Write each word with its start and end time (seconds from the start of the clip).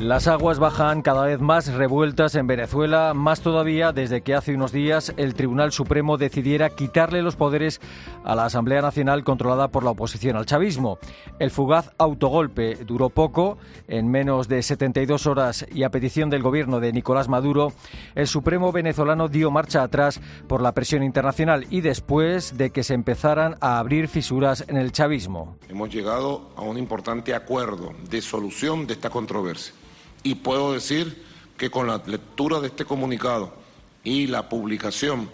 Las 0.00 0.28
aguas 0.28 0.58
bajan 0.58 1.02
cada 1.02 1.26
vez 1.26 1.40
más 1.40 1.70
revueltas 1.74 2.34
en 2.34 2.46
Venezuela, 2.46 3.12
más 3.12 3.42
todavía 3.42 3.92
desde 3.92 4.22
que 4.22 4.34
hace 4.34 4.54
unos 4.54 4.72
días 4.72 5.12
el 5.18 5.34
Tribunal 5.34 5.72
Supremo 5.72 6.16
decidiera 6.16 6.70
quitarle 6.70 7.20
los 7.20 7.36
poderes 7.36 7.82
a 8.24 8.34
la 8.34 8.46
Asamblea 8.46 8.80
Nacional 8.80 9.24
controlada 9.24 9.68
por 9.68 9.84
la 9.84 9.90
oposición 9.90 10.38
al 10.38 10.46
chavismo. 10.46 10.98
El 11.38 11.50
fugaz 11.50 11.90
autogolpe 11.98 12.76
duró 12.76 13.10
poco, 13.10 13.58
en 13.88 14.08
menos 14.08 14.48
de 14.48 14.62
72 14.62 15.26
horas 15.26 15.66
y 15.70 15.82
a 15.82 15.90
petición 15.90 16.30
del 16.30 16.42
gobierno 16.42 16.80
de 16.80 16.94
Nicolás 16.94 17.28
Maduro, 17.28 17.74
el 18.14 18.26
Supremo 18.26 18.72
venezolano 18.72 19.28
dio 19.28 19.50
marcha 19.50 19.82
atrás 19.82 20.18
por 20.48 20.62
la 20.62 20.72
presión 20.72 21.02
internacional 21.02 21.66
y 21.68 21.82
después 21.82 22.56
de 22.56 22.70
que 22.70 22.84
se 22.84 22.94
empezaran 22.94 23.56
a 23.60 23.78
abrir 23.78 24.08
fisuras 24.08 24.64
en 24.66 24.78
el 24.78 24.92
chavismo. 24.92 25.58
Hemos 25.68 25.90
llegado 25.90 26.52
a 26.56 26.62
un 26.62 26.78
importante 26.78 27.34
acuerdo 27.34 27.92
de 28.08 28.22
solución 28.22 28.86
de 28.86 28.94
esta 28.94 29.10
controversia 29.10 29.74
y 30.22 30.36
puedo 30.36 30.72
decir 30.72 31.24
que 31.56 31.70
con 31.70 31.86
la 31.86 32.02
lectura 32.06 32.60
de 32.60 32.68
este 32.68 32.84
comunicado 32.84 33.52
y 34.04 34.26
la 34.26 34.48
publicación 34.48 35.30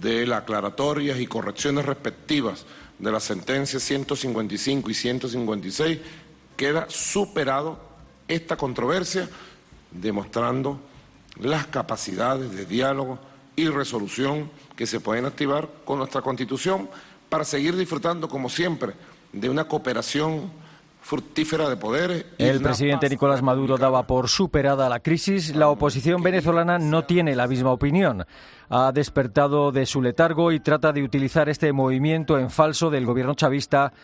de 0.00 0.26
las 0.26 0.42
aclaratorias 0.42 1.18
y 1.20 1.26
correcciones 1.26 1.84
respectivas 1.84 2.66
de 2.98 3.12
las 3.12 3.24
sentencias 3.24 3.82
155 3.82 4.90
y 4.90 4.94
156 4.94 5.98
queda 6.56 6.86
superado 6.88 7.80
esta 8.26 8.56
controversia, 8.56 9.28
demostrando 9.90 10.80
las 11.40 11.66
capacidades 11.66 12.52
de 12.52 12.66
diálogo 12.66 13.18
y 13.56 13.68
resolución 13.68 14.50
que 14.76 14.86
se 14.86 15.00
pueden 15.00 15.24
activar 15.24 15.68
con 15.84 15.98
nuestra 15.98 16.22
Constitución 16.22 16.88
para 17.28 17.44
seguir 17.44 17.76
disfrutando, 17.76 18.28
como 18.28 18.48
siempre, 18.48 18.94
de 19.32 19.48
una 19.48 19.66
cooperación 19.68 20.50
fructífera 21.08 21.70
de 21.70 21.76
poderes. 21.78 22.26
El 22.36 22.60
presidente 22.60 23.08
Nicolás 23.08 23.40
Maduro 23.40 23.78
daba 23.78 24.06
por 24.06 24.28
superada 24.28 24.90
la 24.90 25.00
crisis. 25.00 25.56
La 25.56 25.70
oposición 25.70 26.22
venezolana 26.22 26.78
no 26.78 27.04
tiene 27.04 27.34
la 27.34 27.46
misma 27.46 27.70
opinión. 27.70 28.26
Ha 28.68 28.92
despertado 28.92 29.72
de 29.72 29.86
su 29.86 30.02
letargo 30.02 30.52
y 30.52 30.60
trata 30.60 30.92
de 30.92 31.02
utilizar 31.02 31.48
este 31.48 31.72
movimiento 31.72 32.38
en 32.38 32.50
falso 32.50 32.90
del 32.90 33.06
gobierno 33.06 33.32
chavista 33.32 33.94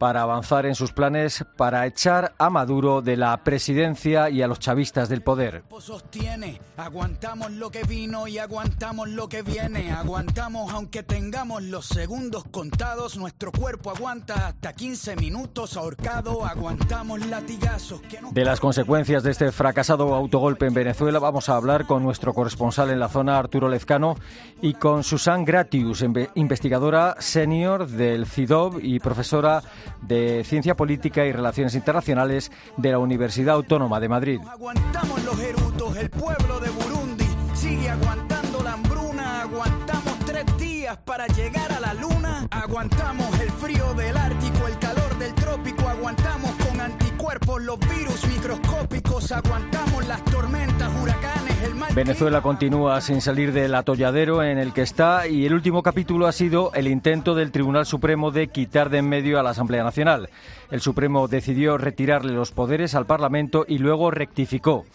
para 0.00 0.22
avanzar 0.22 0.64
en 0.64 0.74
sus 0.74 0.94
planes 0.94 1.44
para 1.58 1.86
echar 1.86 2.32
a 2.38 2.48
Maduro 2.48 3.02
de 3.02 3.18
la 3.18 3.36
presidencia 3.44 4.30
y 4.30 4.40
a 4.40 4.48
los 4.48 4.58
chavistas 4.58 5.10
del 5.10 5.20
poder. 5.20 5.62
Sostiene, 5.78 6.58
aguantamos 6.78 7.50
lo 7.50 7.70
que 7.70 7.82
vino 7.82 8.26
y 8.26 8.38
aguantamos 8.38 9.10
lo 9.10 9.28
que 9.28 9.42
viene, 9.42 9.92
aguantamos 9.92 10.72
aunque 10.72 11.02
tengamos 11.02 11.62
los 11.64 11.84
segundos 11.84 12.44
contados, 12.50 13.18
nuestro 13.18 13.52
cuerpo 13.52 13.90
aguanta 13.90 14.48
hasta 14.48 14.72
15 14.72 15.16
minutos 15.16 15.76
ahorcado, 15.76 16.46
aguantamos 16.46 17.26
latigazos. 17.26 18.00
Que 18.00 18.20
De 18.32 18.44
las 18.46 18.58
consecuencias 18.58 19.22
de 19.22 19.32
este 19.32 19.52
fracasado 19.52 20.14
autogolpe 20.14 20.64
en 20.64 20.72
Venezuela 20.72 21.18
vamos 21.18 21.50
a 21.50 21.56
hablar 21.56 21.86
con 21.86 22.02
nuestro 22.02 22.32
corresponsal 22.32 22.88
en 22.88 23.00
la 23.00 23.10
zona, 23.10 23.38
Arturo 23.38 23.68
Lezcano, 23.68 24.16
y 24.62 24.72
con 24.72 25.04
Susan 25.04 25.44
Gratius, 25.44 26.02
investigadora 26.34 27.16
senior 27.18 27.86
del 27.86 28.24
CIDOB 28.24 28.80
y 28.82 28.98
profesora 28.98 29.62
de 30.02 30.44
Ciencia 30.44 30.76
Política 30.76 31.24
y 31.26 31.32
Relaciones 31.32 31.74
Internacionales 31.74 32.50
de 32.76 32.90
la 32.90 32.98
Universidad 32.98 33.54
Autónoma 33.54 34.00
de 34.00 34.08
Madrid. 34.08 34.40
Aguantamos 34.48 35.24
los 35.24 35.40
erutos, 35.40 35.96
el 35.96 36.10
pueblo 36.10 36.60
de 36.60 36.70
Burundi 36.70 37.39
sigue 37.60 37.90
aguantando 37.90 38.62
la 38.62 38.72
hambruna, 38.72 39.42
aguantamos 39.42 40.18
tres 40.24 40.46
días 40.56 40.96
para 41.04 41.26
llegar 41.26 41.70
a 41.70 41.80
la 41.80 41.92
luna, 41.92 42.48
aguantamos 42.50 43.38
el 43.38 43.50
frío 43.50 43.92
del 43.92 44.16
Ártico, 44.16 44.66
el 44.66 44.78
calor 44.78 45.18
del 45.18 45.34
trópico, 45.34 45.86
aguantamos 45.86 46.52
con 46.52 46.80
anticuerpos 46.80 47.62
los 47.62 47.78
virus 47.80 48.26
microscópicos, 48.28 49.30
aguantamos 49.32 50.06
las 50.08 50.24
tormentas, 50.24 50.90
huracanes, 51.02 51.62
el 51.62 51.74
mal 51.74 51.94
Venezuela 51.94 52.40
continúa 52.40 52.98
sin 53.02 53.20
salir 53.20 53.52
del 53.52 53.74
atolladero 53.74 54.42
en 54.42 54.56
el 54.56 54.72
que 54.72 54.80
está 54.80 55.28
y 55.28 55.44
el 55.44 55.52
último 55.52 55.82
capítulo 55.82 56.26
ha 56.26 56.32
sido 56.32 56.72
el 56.72 56.88
intento 56.88 57.34
del 57.34 57.52
Tribunal 57.52 57.84
Supremo 57.84 58.30
de 58.30 58.48
quitar 58.48 58.88
de 58.88 58.98
en 58.98 59.08
medio 59.10 59.38
a 59.38 59.42
la 59.42 59.50
Asamblea 59.50 59.84
Nacional. 59.84 60.30
El 60.70 60.80
Supremo 60.80 61.28
decidió 61.28 61.76
retirarle 61.76 62.32
los 62.32 62.52
poderes 62.52 62.94
al 62.94 63.04
Parlamento 63.04 63.66
y 63.68 63.76
luego 63.76 64.10
rectificó. 64.10 64.86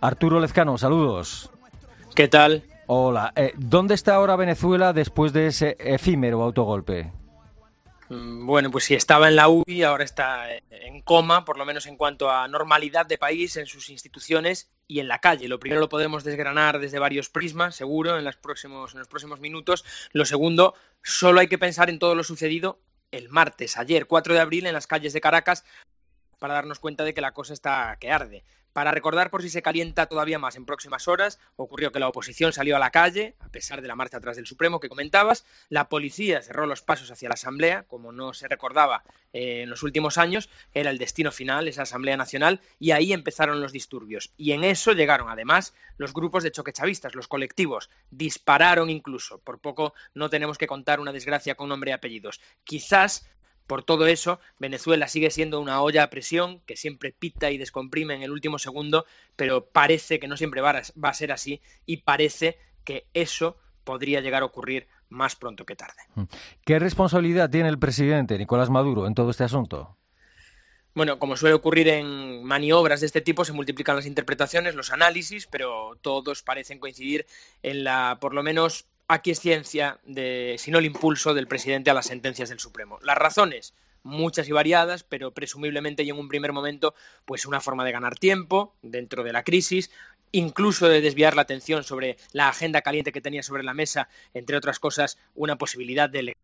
Arturo 0.00 0.40
Lezcano, 0.40 0.78
saludos. 0.78 1.52
¿Qué 2.14 2.28
tal? 2.28 2.62
Hola. 2.86 3.32
Eh, 3.36 3.52
¿Dónde 3.56 3.94
está 3.94 4.16
ahora 4.16 4.36
Venezuela 4.36 4.92
después 4.92 5.32
de 5.32 5.46
ese 5.46 5.76
efímero 5.78 6.42
autogolpe? 6.42 7.10
Bueno, 8.10 8.70
pues 8.70 8.84
si 8.84 8.94
estaba 8.94 9.28
en 9.28 9.36
la 9.36 9.48
UBI, 9.48 9.84
ahora 9.84 10.04
está 10.04 10.46
en 10.54 11.00
coma, 11.00 11.46
por 11.46 11.56
lo 11.56 11.64
menos 11.64 11.86
en 11.86 11.96
cuanto 11.96 12.30
a 12.30 12.46
normalidad 12.48 13.06
de 13.06 13.16
país 13.16 13.56
en 13.56 13.64
sus 13.64 13.88
instituciones 13.88 14.70
y 14.86 15.00
en 15.00 15.08
la 15.08 15.20
calle. 15.20 15.48
Lo 15.48 15.58
primero 15.58 15.80
lo 15.80 15.88
podemos 15.88 16.22
desgranar 16.22 16.78
desde 16.78 16.98
varios 16.98 17.30
prismas, 17.30 17.76
seguro, 17.76 18.18
en 18.18 18.24
los 18.24 18.36
próximos, 18.36 18.92
en 18.92 18.98
los 18.98 19.08
próximos 19.08 19.40
minutos. 19.40 19.82
Lo 20.12 20.26
segundo, 20.26 20.74
solo 21.02 21.40
hay 21.40 21.48
que 21.48 21.56
pensar 21.56 21.88
en 21.88 21.98
todo 21.98 22.14
lo 22.14 22.24
sucedido 22.24 22.80
el 23.12 23.28
martes, 23.28 23.76
ayer, 23.76 24.06
4 24.06 24.34
de 24.34 24.40
abril, 24.40 24.66
en 24.66 24.72
las 24.72 24.86
calles 24.86 25.12
de 25.12 25.20
Caracas, 25.20 25.64
para 26.42 26.54
darnos 26.54 26.80
cuenta 26.80 27.04
de 27.04 27.14
que 27.14 27.20
la 27.20 27.30
cosa 27.30 27.52
está 27.52 27.96
que 28.00 28.10
arde. 28.10 28.42
Para 28.72 28.90
recordar 28.90 29.30
por 29.30 29.42
si 29.42 29.48
se 29.48 29.62
calienta 29.62 30.06
todavía 30.06 30.40
más 30.40 30.56
en 30.56 30.66
próximas 30.66 31.06
horas, 31.06 31.38
ocurrió 31.54 31.92
que 31.92 32.00
la 32.00 32.08
oposición 32.08 32.52
salió 32.52 32.74
a 32.74 32.80
la 32.80 32.90
calle, 32.90 33.36
a 33.38 33.48
pesar 33.48 33.80
de 33.80 33.86
la 33.86 33.94
marcha 33.94 34.16
atrás 34.16 34.34
del 34.34 34.46
Supremo 34.48 34.80
que 34.80 34.88
comentabas, 34.88 35.44
la 35.68 35.88
policía 35.88 36.42
cerró 36.42 36.66
los 36.66 36.82
pasos 36.82 37.12
hacia 37.12 37.28
la 37.28 37.34
Asamblea, 37.34 37.84
como 37.84 38.10
no 38.10 38.34
se 38.34 38.48
recordaba 38.48 39.04
eh, 39.32 39.62
en 39.62 39.70
los 39.70 39.84
últimos 39.84 40.18
años, 40.18 40.50
era 40.74 40.90
el 40.90 40.98
destino 40.98 41.30
final, 41.30 41.68
esa 41.68 41.82
Asamblea 41.82 42.16
Nacional, 42.16 42.60
y 42.80 42.90
ahí 42.90 43.12
empezaron 43.12 43.60
los 43.60 43.70
disturbios. 43.70 44.32
Y 44.36 44.50
en 44.50 44.64
eso 44.64 44.94
llegaron 44.94 45.30
además 45.30 45.74
los 45.96 46.12
grupos 46.12 46.42
de 46.42 46.50
choque 46.50 46.72
chavistas, 46.72 47.14
los 47.14 47.28
colectivos, 47.28 47.88
dispararon 48.10 48.90
incluso, 48.90 49.38
por 49.38 49.60
poco 49.60 49.94
no 50.12 50.28
tenemos 50.28 50.58
que 50.58 50.66
contar 50.66 50.98
una 50.98 51.12
desgracia 51.12 51.54
con 51.54 51.68
nombre 51.68 51.92
y 51.92 51.94
apellidos. 51.94 52.40
Quizás 52.64 53.28
por 53.72 53.84
todo 53.84 54.06
eso, 54.06 54.38
Venezuela 54.58 55.08
sigue 55.08 55.30
siendo 55.30 55.58
una 55.58 55.80
olla 55.80 56.02
a 56.02 56.10
presión 56.10 56.60
que 56.66 56.76
siempre 56.76 57.10
pita 57.10 57.50
y 57.50 57.56
descomprime 57.56 58.12
en 58.12 58.22
el 58.22 58.30
último 58.30 58.58
segundo, 58.58 59.06
pero 59.34 59.64
parece 59.64 60.20
que 60.20 60.28
no 60.28 60.36
siempre 60.36 60.60
va 60.60 60.82
a 60.82 61.14
ser 61.14 61.32
así 61.32 61.62
y 61.86 62.02
parece 62.02 62.58
que 62.84 63.06
eso 63.14 63.56
podría 63.82 64.20
llegar 64.20 64.42
a 64.42 64.44
ocurrir 64.44 64.88
más 65.08 65.36
pronto 65.36 65.64
que 65.64 65.74
tarde. 65.74 66.02
¿Qué 66.66 66.78
responsabilidad 66.78 67.48
tiene 67.48 67.70
el 67.70 67.78
presidente 67.78 68.36
Nicolás 68.36 68.68
Maduro 68.68 69.06
en 69.06 69.14
todo 69.14 69.30
este 69.30 69.44
asunto? 69.44 69.96
Bueno, 70.94 71.18
como 71.18 71.38
suele 71.38 71.54
ocurrir 71.54 71.88
en 71.88 72.44
maniobras 72.44 73.00
de 73.00 73.06
este 73.06 73.22
tipo, 73.22 73.46
se 73.46 73.54
multiplican 73.54 73.96
las 73.96 74.04
interpretaciones, 74.04 74.74
los 74.74 74.92
análisis, 74.92 75.46
pero 75.46 75.96
todos 76.02 76.42
parecen 76.42 76.78
coincidir 76.78 77.24
en 77.62 77.84
la, 77.84 78.18
por 78.20 78.34
lo 78.34 78.42
menos, 78.42 78.84
aquiescencia, 79.14 79.98
de, 80.04 80.56
si 80.58 80.70
no 80.70 80.78
el 80.78 80.86
impulso 80.86 81.34
del 81.34 81.48
presidente 81.48 81.90
a 81.90 81.94
las 81.94 82.06
sentencias 82.06 82.48
del 82.48 82.60
Supremo. 82.60 82.98
Las 83.02 83.18
razones, 83.18 83.74
muchas 84.02 84.48
y 84.48 84.52
variadas, 84.52 85.04
pero 85.04 85.32
presumiblemente 85.32 86.02
y 86.02 86.10
en 86.10 86.18
un 86.18 86.28
primer 86.28 86.52
momento, 86.52 86.94
pues 87.24 87.46
una 87.46 87.60
forma 87.60 87.84
de 87.84 87.92
ganar 87.92 88.18
tiempo 88.18 88.74
dentro 88.82 89.22
de 89.22 89.32
la 89.32 89.44
crisis, 89.44 89.90
incluso 90.32 90.88
de 90.88 91.00
desviar 91.00 91.36
la 91.36 91.42
atención 91.42 91.84
sobre 91.84 92.16
la 92.32 92.48
agenda 92.48 92.82
caliente 92.82 93.12
que 93.12 93.20
tenía 93.20 93.42
sobre 93.42 93.62
la 93.62 93.74
mesa, 93.74 94.08
entre 94.34 94.56
otras 94.56 94.78
cosas, 94.78 95.18
una 95.34 95.56
posibilidad 95.56 96.08
de 96.08 96.34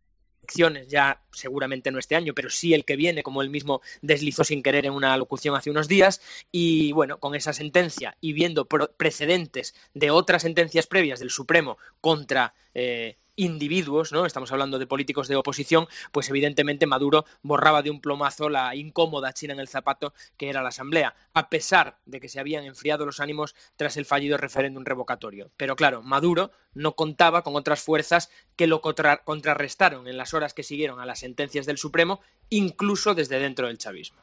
ya 0.88 1.22
seguramente 1.32 1.90
no 1.90 1.98
este 1.98 2.16
año, 2.16 2.34
pero 2.34 2.50
sí 2.50 2.74
el 2.74 2.84
que 2.84 2.96
viene, 2.96 3.22
como 3.22 3.42
él 3.42 3.50
mismo 3.50 3.80
deslizó 4.02 4.44
sin 4.44 4.62
querer 4.62 4.86
en 4.86 4.92
una 4.92 5.16
locución 5.16 5.54
hace 5.54 5.70
unos 5.70 5.88
días. 5.88 6.20
Y 6.50 6.92
bueno, 6.92 7.18
con 7.18 7.34
esa 7.34 7.52
sentencia 7.52 8.16
y 8.20 8.32
viendo 8.32 8.66
precedentes 8.66 9.74
de 9.94 10.10
otras 10.10 10.42
sentencias 10.42 10.86
previas 10.86 11.20
del 11.20 11.30
Supremo 11.30 11.78
contra 12.00 12.54
eh, 12.74 13.16
individuos, 13.38 14.12
¿no? 14.12 14.26
Estamos 14.26 14.52
hablando 14.52 14.78
de 14.78 14.86
políticos 14.86 15.28
de 15.28 15.36
oposición, 15.36 15.86
pues 16.12 16.28
evidentemente 16.28 16.86
Maduro 16.86 17.24
borraba 17.42 17.82
de 17.82 17.90
un 17.90 18.00
plomazo 18.00 18.48
la 18.48 18.74
incómoda 18.74 19.32
China 19.32 19.54
en 19.54 19.60
el 19.60 19.68
zapato 19.68 20.12
que 20.36 20.50
era 20.50 20.62
la 20.62 20.68
Asamblea, 20.68 21.14
a 21.32 21.48
pesar 21.48 21.98
de 22.04 22.20
que 22.20 22.28
se 22.28 22.40
habían 22.40 22.64
enfriado 22.64 23.06
los 23.06 23.20
ánimos 23.20 23.54
tras 23.76 23.96
el 23.96 24.04
fallido 24.04 24.36
referéndum 24.36 24.84
revocatorio. 24.84 25.50
Pero 25.56 25.76
claro, 25.76 26.02
Maduro 26.02 26.50
no 26.74 26.92
contaba 26.92 27.42
con 27.42 27.56
otras 27.56 27.80
fuerzas 27.80 28.30
que 28.56 28.66
lo 28.66 28.80
contrarrestaron 28.80 30.08
en 30.08 30.16
las 30.16 30.34
horas 30.34 30.54
que 30.54 30.62
siguieron 30.62 31.00
a 31.00 31.06
las 31.06 31.20
sentencias 31.20 31.66
del 31.66 31.78
Supremo, 31.78 32.20
incluso 32.50 33.14
desde 33.14 33.38
dentro 33.38 33.66
del 33.66 33.78
chavismo. 33.78 34.18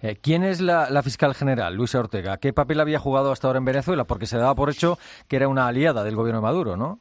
Eh, 0.00 0.16
¿Quién 0.20 0.42
es 0.42 0.60
la, 0.60 1.02
fiscal 1.02 1.34
general, 1.34 1.74
Luisa 1.74 1.98
Ortega? 1.98 2.38
¿Qué 2.38 2.52
papel 2.52 2.80
había 2.80 2.98
jugado 2.98 3.32
hasta 3.32 3.46
ahora 3.46 3.58
en 3.58 3.64
Venezuela? 3.64 4.04
Porque 4.04 4.26
se 4.26 4.38
daba 4.38 4.54
por 4.54 4.70
hecho 4.70 4.98
que 5.28 5.36
era 5.36 5.48
una 5.48 5.66
aliada 5.66 6.04
del 6.04 6.16
gobierno 6.16 6.40
de 6.40 6.46
Maduro, 6.46 6.76
¿no? 6.76 7.00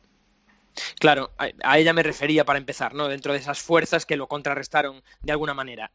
Claro, 1.00 1.34
a, 1.38 1.78
ella 1.78 1.94
me 1.94 2.04
refería 2.04 2.46
para 2.46 2.60
empezar, 2.60 2.94
¿no? 2.94 3.08
Dentro 3.08 3.34
de 3.34 3.40
esas 3.40 3.60
fuerzas 3.60 4.06
que 4.06 4.18
lo 4.18 4.28
contrarrestaron 4.28 5.04
de 5.22 5.32
alguna 5.32 5.54
manera. 5.54 5.92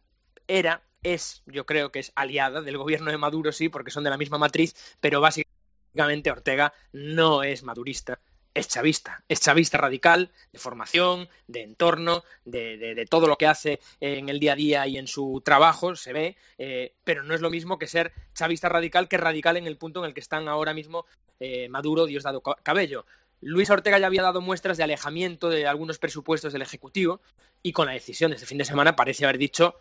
Era 0.48 0.82
es, 1.02 1.42
yo 1.46 1.66
creo 1.66 1.92
que 1.92 2.00
es 2.00 2.12
aliada 2.14 2.60
del 2.60 2.76
gobierno 2.76 3.10
de 3.10 3.18
Maduro, 3.18 3.52
sí, 3.52 3.68
porque 3.68 3.90
son 3.90 4.04
de 4.04 4.10
la 4.10 4.18
misma 4.18 4.38
matriz, 4.38 4.74
pero 5.00 5.20
básicamente 5.20 6.30
Ortega 6.30 6.72
no 6.92 7.42
es 7.42 7.62
madurista, 7.62 8.20
es 8.52 8.68
chavista, 8.68 9.24
es 9.28 9.40
chavista 9.40 9.78
radical, 9.78 10.32
de 10.52 10.58
formación, 10.58 11.28
de 11.46 11.62
entorno, 11.62 12.24
de, 12.44 13.06
todo 13.08 13.28
lo 13.28 13.36
que 13.36 13.46
hace 13.46 13.80
en 14.00 14.28
el 14.28 14.40
día 14.40 14.52
a 14.52 14.56
día 14.56 14.86
y 14.86 14.98
en 14.98 15.06
su 15.06 15.40
trabajo, 15.44 15.94
se 15.96 16.12
ve, 16.12 16.36
eh, 16.58 16.94
pero 17.04 17.22
no 17.22 17.34
es 17.34 17.40
lo 17.40 17.50
mismo 17.50 17.78
que 17.78 17.86
ser 17.86 18.12
chavista 18.34 18.68
radical 18.68 19.08
que 19.08 19.16
radical 19.16 19.56
en 19.56 19.66
el 19.66 19.76
punto 19.76 20.00
en 20.00 20.06
el 20.06 20.14
que 20.14 20.20
están 20.20 20.48
ahora 20.48 20.74
mismo 20.74 21.06
eh, 21.38 21.68
Maduro, 21.68 22.06
Diosdado 22.06 22.42
Cabello. 22.42 23.06
Luis 23.40 23.70
Ortega 23.70 23.98
ya 23.98 24.06
había 24.06 24.22
dado 24.22 24.40
muestras 24.40 24.76
de 24.76 24.84
alejamiento 24.84 25.48
de 25.48 25.66
algunos 25.66 25.98
presupuestos 25.98 26.52
del 26.52 26.62
Ejecutivo 26.62 27.20
y 27.62 27.72
con 27.72 27.86
la 27.86 27.92
decisión 27.92 28.30
de 28.30 28.36
este 28.36 28.46
fin 28.46 28.58
de 28.58 28.64
semana 28.64 28.96
parece 28.96 29.24
haber 29.24 29.38
dicho 29.38 29.76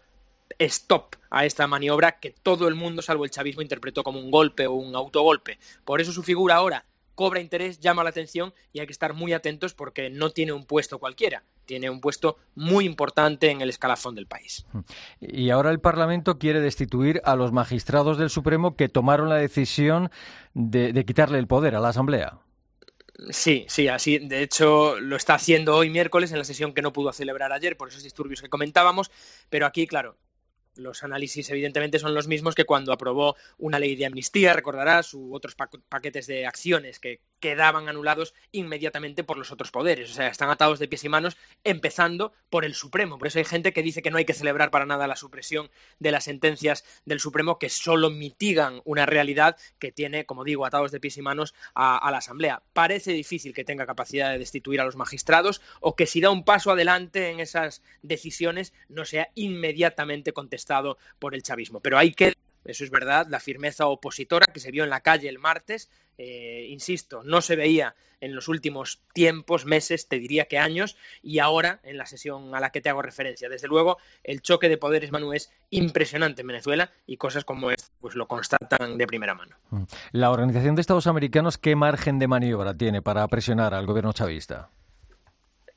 stop 0.58 1.16
a 1.30 1.46
esta 1.46 1.68
maniobra 1.68 2.20
que 2.20 2.32
todo 2.32 2.68
el 2.68 2.76
mundo, 2.76 3.02
salvo 3.02 3.24
el 3.24 3.32
chavismo, 3.32 3.62
interpretó 3.62 4.04
como 4.04 4.20
un 4.20 4.32
golpe 4.32 4.68
o 4.68 4.74
un 4.74 4.96
autogolpe. 4.96 5.60
Por 5.86 6.02
eso 6.02 6.12
su 6.12 6.24
figura 6.24 6.56
ahora 6.56 6.86
cobra 7.20 7.42
interés, 7.42 7.82
llama 7.82 8.02
la 8.06 8.12
atención 8.12 8.54
y 8.72 8.80
hay 8.80 8.86
que 8.86 8.94
estar 8.94 9.14
muy 9.14 9.34
atentos 9.34 9.74
porque 9.74 10.10
no 10.10 10.30
tiene 10.30 10.54
un 10.54 10.64
puesto 10.64 11.00
cualquiera, 11.00 11.44
tiene 11.66 11.90
un 11.90 12.00
puesto 12.00 12.38
muy 12.56 12.86
importante 12.86 13.52
en 13.52 13.60
el 13.60 13.70
escalafón 13.70 14.16
del 14.16 14.26
país. 14.26 14.66
Y 15.20 15.50
ahora 15.50 15.70
el 15.72 15.82
Parlamento 15.82 16.40
quiere 16.40 16.62
destituir 16.62 17.22
a 17.26 17.36
los 17.36 17.52
magistrados 17.52 18.18
del 18.18 18.30
Supremo 18.30 18.78
que 18.78 18.88
tomaron 18.88 19.28
la 19.28 19.36
decisión 19.36 20.10
de, 20.54 21.04
quitarle 21.04 21.40
el 21.40 21.48
poder 21.48 21.76
a 21.76 21.82
la 21.82 21.90
Asamblea. 21.90 22.40
Sí, 23.32 23.66
sí, 23.68 23.88
así. 23.88 24.20
De 24.20 24.42
hecho, 24.42 25.00
lo 25.00 25.16
está 25.16 25.34
haciendo 25.36 25.76
hoy 25.76 25.90
miércoles 25.90 26.32
en 26.32 26.38
la 26.38 26.46
sesión 26.46 26.74
que 26.74 26.82
no 26.82 26.94
pudo 26.94 27.12
celebrar 27.12 27.52
ayer 27.52 27.76
por 27.76 27.90
esos 27.90 28.04
disturbios 28.04 28.42
que 28.42 28.50
comentábamos. 28.50 29.12
Pero 29.50 29.66
aquí, 29.66 29.88
claro, 29.88 30.18
los 30.76 31.04
análisis, 31.04 31.50
evidentemente, 31.50 32.00
son 32.00 32.14
los 32.14 32.28
mismos 32.28 32.56
que 32.56 32.66
cuando 32.66 32.94
aprobó 32.94 33.36
una 33.58 33.80
ley 33.80 33.96
de 33.96 34.06
amnistía, 34.06 34.54
recordarás, 34.54 35.14
u 35.14 35.36
otros 35.36 35.56
paquetes 35.56 36.28
de 36.28 36.46
acciones 36.46 37.00
que 37.00 37.22
quedaban 37.40 37.90
anulados 37.90 38.34
inmediatamente 38.52 39.24
por 39.24 39.38
los 39.38 39.52
otros 39.52 39.72
poderes. 39.72 40.12
O 40.12 40.14
sea, 40.14 40.28
están 40.28 40.50
atados 40.50 40.80
de 40.80 40.88
pies 40.88 41.04
y 41.04 41.10
manos, 41.10 41.38
empezando 41.64 42.34
por 42.50 42.66
el 42.66 42.74
Supremo. 42.74 43.18
Por 43.18 43.28
eso 43.28 43.40
hay 43.40 43.46
gente 43.46 43.74
que 43.74 43.84
dice 43.84 44.02
que 44.02 44.12
no 44.12 44.18
hay 44.18 44.26
que 44.26 44.34
celebrar 44.34 44.72
para 44.72 44.86
nada 44.86 45.08
la 45.08 45.16
supresión 45.16 45.70
de 46.00 46.12
las 46.12 46.26
sentencias 46.26 46.84
del 47.06 47.20
Supremo, 47.20 47.60
que 47.60 47.70
solo 47.70 48.10
mitigan 48.10 48.82
una 48.86 49.06
realidad 49.06 49.58
que 49.80 49.92
tiene, 49.92 50.26
como 50.26 50.44
digo, 50.44 50.66
atados 50.66 50.92
de 50.92 51.00
pies 51.00 51.18
y 51.18 51.22
manos 51.22 51.54
a, 51.76 52.10
la 52.12 52.18
Asamblea. 52.18 52.62
Parece 52.74 53.12
difícil 53.12 53.54
que 53.54 53.64
tenga 53.64 53.86
capacidad 53.86 54.32
de 54.32 54.40
destituir 54.40 54.82
a 54.82 54.86
los 54.86 54.96
magistrados 54.96 55.62
o 55.80 55.96
que 55.96 56.06
si 56.06 56.22
da 56.22 56.30
un 56.30 56.44
paso 56.44 56.72
adelante 56.72 57.30
en 57.30 57.40
esas 57.40 57.82
decisiones 58.02 58.74
no 58.88 59.06
sea 59.06 59.30
inmediatamente 59.36 60.34
contestado 60.34 60.98
por 61.20 61.36
el 61.36 61.44
chavismo. 61.44 61.80
Pero 61.80 61.98
hay 61.98 62.14
que 62.14 62.34
eso 62.66 62.84
es 62.84 62.92
verdad, 62.92 63.28
la 63.30 63.40
firmeza 63.40 63.88
opositora 63.88 64.46
que 64.48 64.60
se 64.60 64.72
vio 64.72 64.84
en 64.84 64.90
la 64.90 65.02
calle 65.02 65.30
el 65.30 65.40
martes, 65.40 65.90
eh, 66.18 66.68
insisto, 66.70 67.24
no 67.24 67.42
se 67.42 67.56
veía 67.56 67.96
en 68.22 68.36
los 68.36 68.48
últimos 68.48 69.02
tiempos, 69.14 69.66
meses, 69.66 70.08
te 70.08 70.20
diría 70.20 70.46
que 70.46 70.58
años, 70.58 70.98
y 71.22 71.40
ahora 71.40 71.80
en 71.84 71.98
la 71.98 72.06
sesión 72.06 72.54
a 72.54 72.60
la 72.60 72.72
que 72.72 72.82
te 72.82 72.90
hago 72.90 73.02
referencia. 73.02 73.48
Desde 73.48 73.68
luego, 73.68 73.98
el 74.24 74.42
choque 74.42 74.68
de 74.68 74.78
poderes, 74.78 75.12
Manu, 75.12 75.34
es 75.34 75.52
impresionante 75.70 76.42
en 76.42 76.48
Venezuela 76.48 76.92
y 77.08 77.18
cosas 77.18 77.46
como 77.46 77.72
esto 77.72 77.90
pues 78.02 78.16
lo 78.16 78.28
constatan 78.28 78.98
de 78.98 79.08
primera 79.08 79.36
mano. 79.36 79.56
Mm. 79.70 79.84
La 80.12 80.32
Organización 80.32 80.76
de 80.76 80.82
Estados 80.82 81.08
Americanos, 81.08 81.58
¿qué 81.58 81.76
margen 81.76 82.20
de 82.20 82.28
maniobra 82.28 82.74
tiene 82.74 83.02
para 83.02 83.28
presionar 83.28 83.74
al 83.74 83.86
gobierno 83.86 84.14
chavista? 84.14 84.70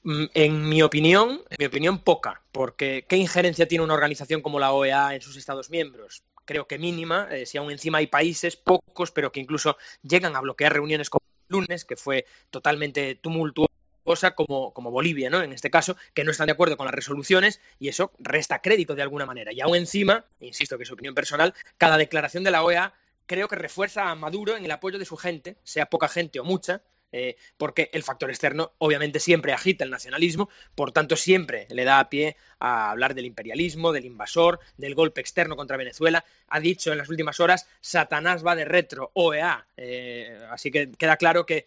Mm, 0.05 0.25
en 0.35 0.69
mi 0.69 0.83
opinión, 0.83 1.43
en 1.51 1.57
mi 1.59 1.67
opinión, 1.67 1.99
poca, 2.01 2.43
porque 2.51 3.05
¿qué 3.09 3.17
injerencia 3.17 3.69
tiene 3.69 3.85
una 3.85 3.95
organización 3.95 4.43
como 4.43 4.59
la 4.59 4.73
OEA 4.73 5.15
en 5.15 5.21
sus 5.21 5.37
Estados 5.37 5.71
miembros? 5.71 6.25
Creo 6.45 6.67
que 6.67 6.79
mínima, 6.79 7.29
eh, 7.31 7.47
si 7.47 7.59
aún 7.59 7.71
encima 7.71 7.99
hay 7.99 8.07
países, 8.07 8.57
pocos, 8.57 9.11
pero 9.11 9.33
que 9.33 9.41
incluso 9.41 9.77
llegan 10.03 10.37
a 10.37 10.41
bloquear 10.41 10.73
reuniones 10.73 11.11
como 11.11 11.25
el 11.49 11.53
lunes, 11.59 11.85
que 11.85 11.97
fue 11.97 12.27
totalmente 12.51 13.15
tumultuosa, 13.17 14.35
como, 14.35 14.73
como 14.73 14.91
Bolivia, 14.91 15.31
¿no? 15.31 15.43
En 15.43 15.53
este 15.53 15.71
caso, 15.71 15.97
que 16.15 16.25
no 16.25 16.33
están 16.33 16.47
de 16.47 16.53
acuerdo 16.53 16.77
con 16.77 16.87
las 16.87 16.95
resoluciones 16.95 17.61
y 17.79 17.89
eso 17.89 18.11
resta 18.19 18.61
crédito 18.61 18.95
de 18.95 19.03
alguna 19.03 19.27
manera. 19.27 19.53
Y 19.53 19.61
aún 19.61 19.77
encima, 19.77 20.25
insisto 20.41 20.77
que 20.77 20.83
es 20.85 20.91
opinión 20.91 21.15
personal, 21.15 21.55
cada 21.79 21.97
declaración 21.97 22.43
de 22.43 22.51
la 22.51 22.65
OEA 22.65 22.95
creo 23.27 23.49
que 23.49 23.57
refuerza 23.57 24.11
a 24.11 24.15
Maduro 24.15 24.57
en 24.57 24.65
el 24.65 24.71
apoyo 24.71 24.99
de 24.99 25.05
su 25.05 25.17
gente, 25.17 25.57
sea 25.63 25.87
poca 25.87 26.09
gente 26.09 26.41
o 26.41 26.45
mucha, 26.45 26.83
eh, 27.13 27.37
porque 27.57 27.91
el 27.93 28.03
factor 28.03 28.31
externo 28.31 28.73
obviamente 28.79 29.21
siempre 29.21 29.53
agita 29.53 29.85
el 29.85 29.91
nacionalismo, 29.91 30.49
por 30.75 30.93
tanto 30.93 31.17
siempre 31.17 31.67
le 31.71 31.85
da 31.85 32.01
a 32.01 32.09
pie 32.09 32.37
a 32.59 32.91
hablar 32.91 33.15
del 33.15 33.27
imperialismo, 33.27 33.93
del 33.93 34.07
invasor, 34.07 34.61
del 34.77 34.95
golpe 34.95 35.21
externo 35.21 35.57
contra 35.57 35.77
Venezuela. 35.77 36.25
Ha 36.49 36.61
dicho 36.61 36.93
en 36.93 36.99
las 36.99 37.09
últimas 37.09 37.41
horas, 37.41 37.69
Satanás 37.81 38.45
va 38.45 38.57
de 38.57 38.65
retro, 38.65 39.11
OEA. 39.15 39.67
Eh, 39.77 40.39
así 40.51 40.71
que 40.71 40.91
queda 40.93 41.17
claro 41.17 41.47
que 41.47 41.67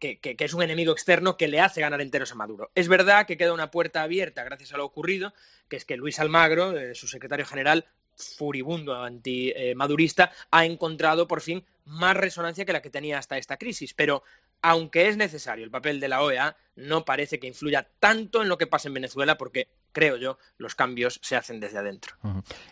que, 0.00 0.36
es 0.38 0.54
un 0.54 0.62
enemigo 0.62 0.92
externo 0.92 1.36
que 1.36 1.48
le 1.48 1.60
hace 1.60 1.80
ganar 1.80 2.00
enteros 2.00 2.32
a 2.32 2.34
Maduro. 2.34 2.70
Es 2.74 2.88
verdad 2.88 3.26
que 3.26 3.36
queda 3.36 3.52
una 3.52 3.70
puerta 3.70 4.02
abierta 4.02 4.42
gracias 4.44 4.72
a 4.72 4.76
lo 4.76 4.84
ocurrido, 4.84 5.32
que 5.68 5.76
es 5.76 5.84
que 5.84 5.96
Luis 5.96 6.18
Almagro, 6.18 6.76
eh, 6.76 6.94
su 6.94 7.06
secretario 7.06 7.46
general, 7.46 7.86
furibundo 8.16 8.96
anti-madurista, 8.96 10.32
ha 10.50 10.66
encontrado 10.66 11.26
por 11.26 11.40
fin 11.40 11.64
más 11.84 12.16
resonancia 12.16 12.64
que 12.64 12.72
la 12.72 12.82
que 12.82 12.90
tenía 12.90 13.18
hasta 13.18 13.38
esta 13.38 13.56
crisis. 13.56 13.94
Pero 13.94 14.22
aunque 14.62 15.08
es 15.08 15.16
necesario 15.16 15.64
el 15.64 15.70
papel 15.70 16.00
de 16.00 16.08
la 16.08 16.22
OEA, 16.22 16.56
no 16.76 17.04
parece 17.04 17.38
que 17.38 17.46
influya 17.46 17.88
tanto 17.98 18.42
en 18.42 18.48
lo 18.48 18.58
que 18.58 18.66
pasa 18.66 18.88
en 18.88 18.94
Venezuela 18.94 19.36
porque, 19.36 19.68
creo 19.92 20.16
yo, 20.16 20.38
los 20.58 20.74
cambios 20.74 21.20
se 21.22 21.36
hacen 21.36 21.60
desde 21.60 21.78
adentro. 21.78 22.16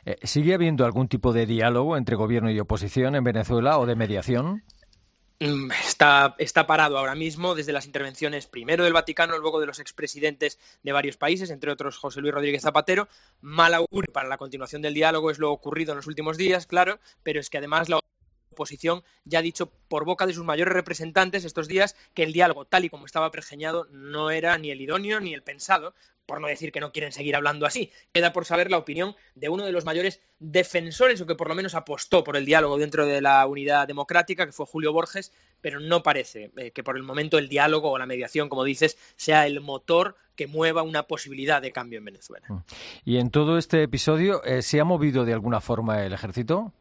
Eh, 0.04 0.16
¿Sigue 0.22 0.54
habiendo 0.54 0.84
algún 0.84 1.08
tipo 1.08 1.32
de 1.32 1.46
diálogo 1.46 1.96
entre 1.96 2.16
gobierno 2.16 2.50
y 2.50 2.60
oposición 2.60 3.14
en 3.14 3.24
Venezuela 3.24 3.78
o 3.78 3.86
de 3.86 3.96
mediación? 3.96 4.62
Mm, 5.40 5.70
está, 5.86 6.34
está, 6.38 6.66
parado 6.66 6.98
ahora 6.98 7.14
mismo 7.14 7.54
desde 7.54 7.72
las 7.72 7.86
intervenciones 7.86 8.48
primero 8.48 8.82
del 8.82 8.92
Vaticano, 8.92 9.38
luego 9.38 9.60
de 9.60 9.66
los 9.66 9.78
expresidentes 9.78 10.58
de 10.82 10.92
varios 10.92 11.16
países, 11.16 11.50
entre 11.50 11.70
otros 11.70 11.96
José 11.96 12.20
Luis 12.20 12.34
Rodríguez 12.34 12.62
Zapatero. 12.62 13.08
Mal 13.40 13.74
augurio 13.74 14.12
para 14.12 14.28
la 14.28 14.36
continuación 14.36 14.82
del 14.82 14.94
diálogo 14.94 15.30
es 15.30 15.38
lo 15.38 15.52
ocurrido 15.52 15.92
en 15.92 15.98
los 15.98 16.08
últimos 16.08 16.38
días, 16.38 16.66
claro, 16.66 16.98
pero 17.22 17.38
es 17.38 17.50
que 17.50 17.58
además 17.58 17.88
la 17.88 18.00
oposición 18.58 19.04
ya 19.24 19.38
ha 19.38 19.42
dicho 19.42 19.70
por 19.88 20.04
boca 20.04 20.26
de 20.26 20.34
sus 20.34 20.44
mayores 20.44 20.74
representantes 20.74 21.44
estos 21.44 21.68
días 21.68 21.94
que 22.12 22.24
el 22.24 22.32
diálogo, 22.32 22.64
tal 22.64 22.84
y 22.84 22.90
como 22.90 23.06
estaba 23.06 23.30
pergeñado, 23.30 23.86
no 23.92 24.30
era 24.30 24.58
ni 24.58 24.70
el 24.70 24.80
idóneo 24.80 25.20
ni 25.20 25.32
el 25.32 25.42
pensado, 25.42 25.94
por 26.26 26.40
no 26.42 26.48
decir 26.48 26.72
que 26.72 26.80
no 26.80 26.92
quieren 26.92 27.12
seguir 27.12 27.36
hablando 27.36 27.64
así. 27.64 27.90
Queda 28.12 28.34
por 28.34 28.44
saber 28.44 28.70
la 28.70 28.76
opinión 28.76 29.16
de 29.34 29.48
uno 29.48 29.64
de 29.64 29.72
los 29.72 29.86
mayores 29.86 30.20
defensores, 30.38 31.20
o 31.20 31.26
que 31.26 31.36
por 31.36 31.48
lo 31.48 31.54
menos 31.54 31.74
apostó 31.74 32.22
por 32.22 32.36
el 32.36 32.44
diálogo 32.44 32.76
dentro 32.76 33.06
de 33.06 33.22
la 33.22 33.46
unidad 33.46 33.86
democrática, 33.86 34.44
que 34.44 34.52
fue 34.52 34.66
Julio 34.66 34.92
Borges, 34.92 35.32
pero 35.62 35.80
no 35.80 36.02
parece 36.02 36.50
eh, 36.56 36.72
que 36.72 36.82
por 36.82 36.96
el 36.96 37.02
momento 37.02 37.38
el 37.38 37.48
diálogo 37.48 37.90
o 37.90 37.98
la 37.98 38.06
mediación, 38.06 38.48
como 38.48 38.64
dices, 38.64 38.98
sea 39.16 39.46
el 39.46 39.60
motor 39.60 40.16
que 40.36 40.46
mueva 40.46 40.82
una 40.82 41.04
posibilidad 41.04 41.62
de 41.62 41.72
cambio 41.72 41.98
en 41.98 42.04
Venezuela. 42.04 42.46
¿Y 43.04 43.16
en 43.16 43.30
todo 43.30 43.56
este 43.56 43.82
episodio 43.82 44.44
eh, 44.44 44.62
se 44.62 44.80
ha 44.80 44.84
movido 44.84 45.24
de 45.24 45.32
alguna 45.32 45.60
forma 45.60 46.04
el 46.04 46.12
ejército? 46.12 46.72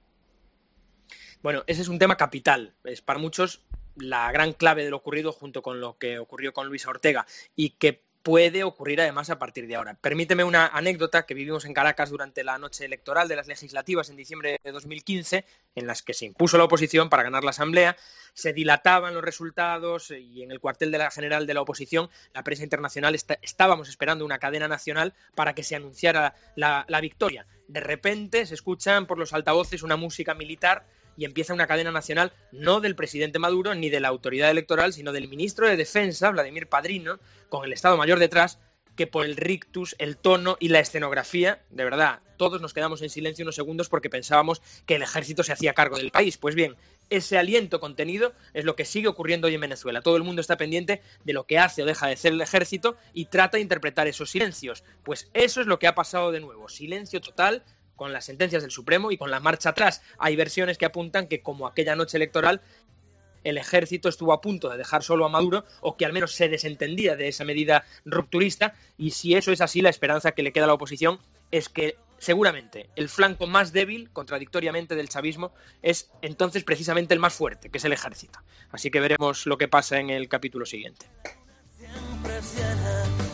Bueno, 1.47 1.63
ese 1.65 1.81
es 1.81 1.87
un 1.87 1.97
tema 1.97 2.17
capital. 2.17 2.73
Es 2.83 3.01
para 3.01 3.19
muchos 3.19 3.61
la 3.95 4.29
gran 4.33 4.51
clave 4.51 4.83
de 4.83 4.89
lo 4.89 4.97
ocurrido 4.97 5.31
junto 5.31 5.61
con 5.61 5.79
lo 5.79 5.97
que 5.97 6.19
ocurrió 6.19 6.51
con 6.51 6.67
Luis 6.67 6.85
Ortega 6.85 7.25
y 7.55 7.69
que 7.69 8.03
puede 8.21 8.65
ocurrir 8.65 8.99
además 8.99 9.29
a 9.29 9.39
partir 9.39 9.65
de 9.65 9.75
ahora. 9.77 9.93
Permíteme 9.93 10.43
una 10.43 10.67
anécdota 10.67 11.25
que 11.25 11.35
vivimos 11.35 11.63
en 11.63 11.73
Caracas 11.73 12.09
durante 12.09 12.43
la 12.43 12.57
noche 12.57 12.83
electoral 12.83 13.29
de 13.29 13.37
las 13.37 13.47
legislativas 13.47 14.09
en 14.09 14.17
diciembre 14.17 14.59
de 14.61 14.71
2015, 14.73 15.45
en 15.75 15.87
las 15.87 16.03
que 16.03 16.13
se 16.13 16.25
impuso 16.25 16.57
la 16.57 16.65
oposición 16.65 17.09
para 17.09 17.23
ganar 17.23 17.45
la 17.45 17.51
Asamblea, 17.51 17.95
se 18.33 18.51
dilataban 18.51 19.13
los 19.13 19.23
resultados 19.23 20.11
y 20.11 20.43
en 20.43 20.51
el 20.51 20.59
cuartel 20.59 20.91
de 20.91 20.97
la 20.97 21.11
general 21.11 21.47
de 21.47 21.53
la 21.53 21.61
oposición, 21.61 22.09
la 22.33 22.43
prensa 22.43 22.65
internacional, 22.65 23.15
estábamos 23.15 23.87
esperando 23.87 24.25
una 24.25 24.39
cadena 24.39 24.67
nacional 24.67 25.13
para 25.33 25.55
que 25.55 25.63
se 25.63 25.77
anunciara 25.77 26.35
la 26.57 26.99
victoria. 26.99 27.47
De 27.69 27.79
repente 27.79 28.45
se 28.45 28.53
escuchan 28.53 29.07
por 29.07 29.17
los 29.17 29.31
altavoces 29.31 29.81
una 29.81 29.95
música 29.95 30.33
militar 30.33 30.85
y 31.17 31.25
empieza 31.25 31.53
una 31.53 31.67
cadena 31.67 31.91
nacional 31.91 32.31
no 32.51 32.79
del 32.79 32.95
presidente 32.95 33.39
Maduro 33.39 33.75
ni 33.75 33.89
de 33.89 33.99
la 33.99 34.07
autoridad 34.07 34.49
electoral, 34.49 34.93
sino 34.93 35.11
del 35.11 35.27
ministro 35.27 35.67
de 35.67 35.75
Defensa, 35.75 36.31
Vladimir 36.31 36.67
Padrino, 36.67 37.19
con 37.49 37.65
el 37.65 37.73
Estado 37.73 37.97
Mayor 37.97 38.19
detrás, 38.19 38.59
que 38.95 39.07
por 39.07 39.25
el 39.25 39.37
rictus, 39.37 39.95
el 39.99 40.17
tono 40.17 40.57
y 40.59 40.69
la 40.69 40.79
escenografía, 40.79 41.61
de 41.69 41.83
verdad, 41.83 42.19
todos 42.35 42.61
nos 42.61 42.73
quedamos 42.73 43.01
en 43.01 43.09
silencio 43.09 43.43
unos 43.43 43.55
segundos 43.55 43.89
porque 43.89 44.09
pensábamos 44.09 44.61
que 44.85 44.95
el 44.95 45.03
ejército 45.03 45.43
se 45.43 45.53
hacía 45.53 45.73
cargo 45.73 45.97
del 45.97 46.11
país. 46.11 46.37
Pues 46.37 46.55
bien, 46.55 46.75
ese 47.09 47.37
aliento 47.37 47.79
contenido 47.79 48.33
es 48.53 48.65
lo 48.65 48.75
que 48.75 48.85
sigue 48.85 49.07
ocurriendo 49.07 49.47
hoy 49.47 49.55
en 49.55 49.61
Venezuela. 49.61 50.01
Todo 50.01 50.17
el 50.17 50.23
mundo 50.23 50.41
está 50.41 50.57
pendiente 50.57 51.01
de 51.23 51.33
lo 51.33 51.45
que 51.45 51.59
hace 51.59 51.83
o 51.83 51.85
deja 51.85 52.07
de 52.07 52.13
hacer 52.13 52.33
el 52.33 52.41
ejército 52.41 52.97
y 53.13 53.25
trata 53.25 53.57
de 53.57 53.61
interpretar 53.61 54.07
esos 54.07 54.31
silencios. 54.31 54.83
Pues 55.03 55.29
eso 55.33 55.61
es 55.61 55.67
lo 55.67 55.79
que 55.79 55.87
ha 55.87 55.95
pasado 55.95 56.31
de 56.31 56.41
nuevo. 56.41 56.67
Silencio 56.67 57.21
total, 57.21 57.63
con 57.97 58.13
las 58.13 58.23
sentencias 58.23 58.61
del 58.61 58.71
Supremo 58.71 59.11
y 59.11 59.17
con 59.17 59.29
la 59.29 59.41
marcha 59.41 59.71
atrás. 59.71 60.01
Hay 60.17 60.37
versiones 60.37 60.77
que 60.77 60.85
apuntan 60.85 61.27
que 61.27 61.41
como 61.41 61.67
aquella 61.67 61.97
noche 61.97 62.15
electoral 62.15 62.61
el 63.43 63.57
ejército 63.57 64.09
estuvo 64.09 64.33
a 64.33 64.41
punto 64.41 64.69
de 64.69 64.77
dejar 64.77 65.03
solo 65.03 65.25
a 65.25 65.29
Maduro 65.29 65.65
o 65.81 65.97
que 65.97 66.05
al 66.05 66.13
menos 66.13 66.33
se 66.33 66.49
desentendía 66.49 67.15
de 67.15 67.27
esa 67.27 67.43
medida 67.43 67.85
rupturista 68.05 68.73
y 68.97 69.11
si 69.11 69.35
eso 69.35 69.51
es 69.51 69.61
así 69.61 69.81
la 69.81 69.89
esperanza 69.89 70.31
que 70.31 70.43
le 70.43 70.51
queda 70.51 70.65
a 70.65 70.67
la 70.67 70.73
oposición 70.73 71.19
es 71.51 71.69
que 71.69 71.97
seguramente 72.17 72.89
el 72.95 73.09
flanco 73.09 73.47
más 73.47 73.71
débil, 73.71 74.09
contradictoriamente, 74.11 74.95
del 74.95 75.09
chavismo, 75.09 75.53
es 75.81 76.09
entonces 76.21 76.63
precisamente 76.63 77.13
el 77.13 77.19
más 77.19 77.33
fuerte, 77.33 77.69
que 77.69 77.77
es 77.77 77.85
el 77.85 77.93
ejército. 77.93 78.39
Así 78.71 78.91
que 78.91 78.99
veremos 78.99 79.45
lo 79.45 79.57
que 79.57 79.67
pasa 79.67 79.99
en 79.99 80.09
el 80.09 80.27
capítulo 80.27 80.65
siguiente. 80.65 81.05
Siempre 81.77 82.39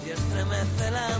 y 0.05 0.10
estremece 0.10 0.91
la 0.91 1.20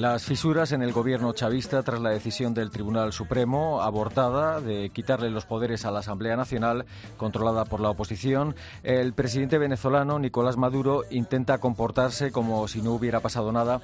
Las 0.00 0.24
fisuras 0.24 0.72
en 0.72 0.80
el 0.80 0.94
gobierno 0.94 1.34
chavista 1.34 1.82
tras 1.82 2.00
la 2.00 2.08
decisión 2.08 2.54
del 2.54 2.70
Tribunal 2.70 3.12
Supremo, 3.12 3.82
abortada, 3.82 4.62
de 4.62 4.88
quitarle 4.88 5.28
los 5.28 5.44
poderes 5.44 5.84
a 5.84 5.90
la 5.90 5.98
Asamblea 5.98 6.36
Nacional, 6.36 6.86
controlada 7.18 7.66
por 7.66 7.80
la 7.80 7.90
oposición. 7.90 8.56
El 8.82 9.12
presidente 9.12 9.58
venezolano, 9.58 10.18
Nicolás 10.18 10.56
Maduro, 10.56 11.02
intenta 11.10 11.58
comportarse 11.58 12.32
como 12.32 12.66
si 12.66 12.80
no 12.80 12.92
hubiera 12.92 13.20
pasado 13.20 13.52
nada. 13.52 13.82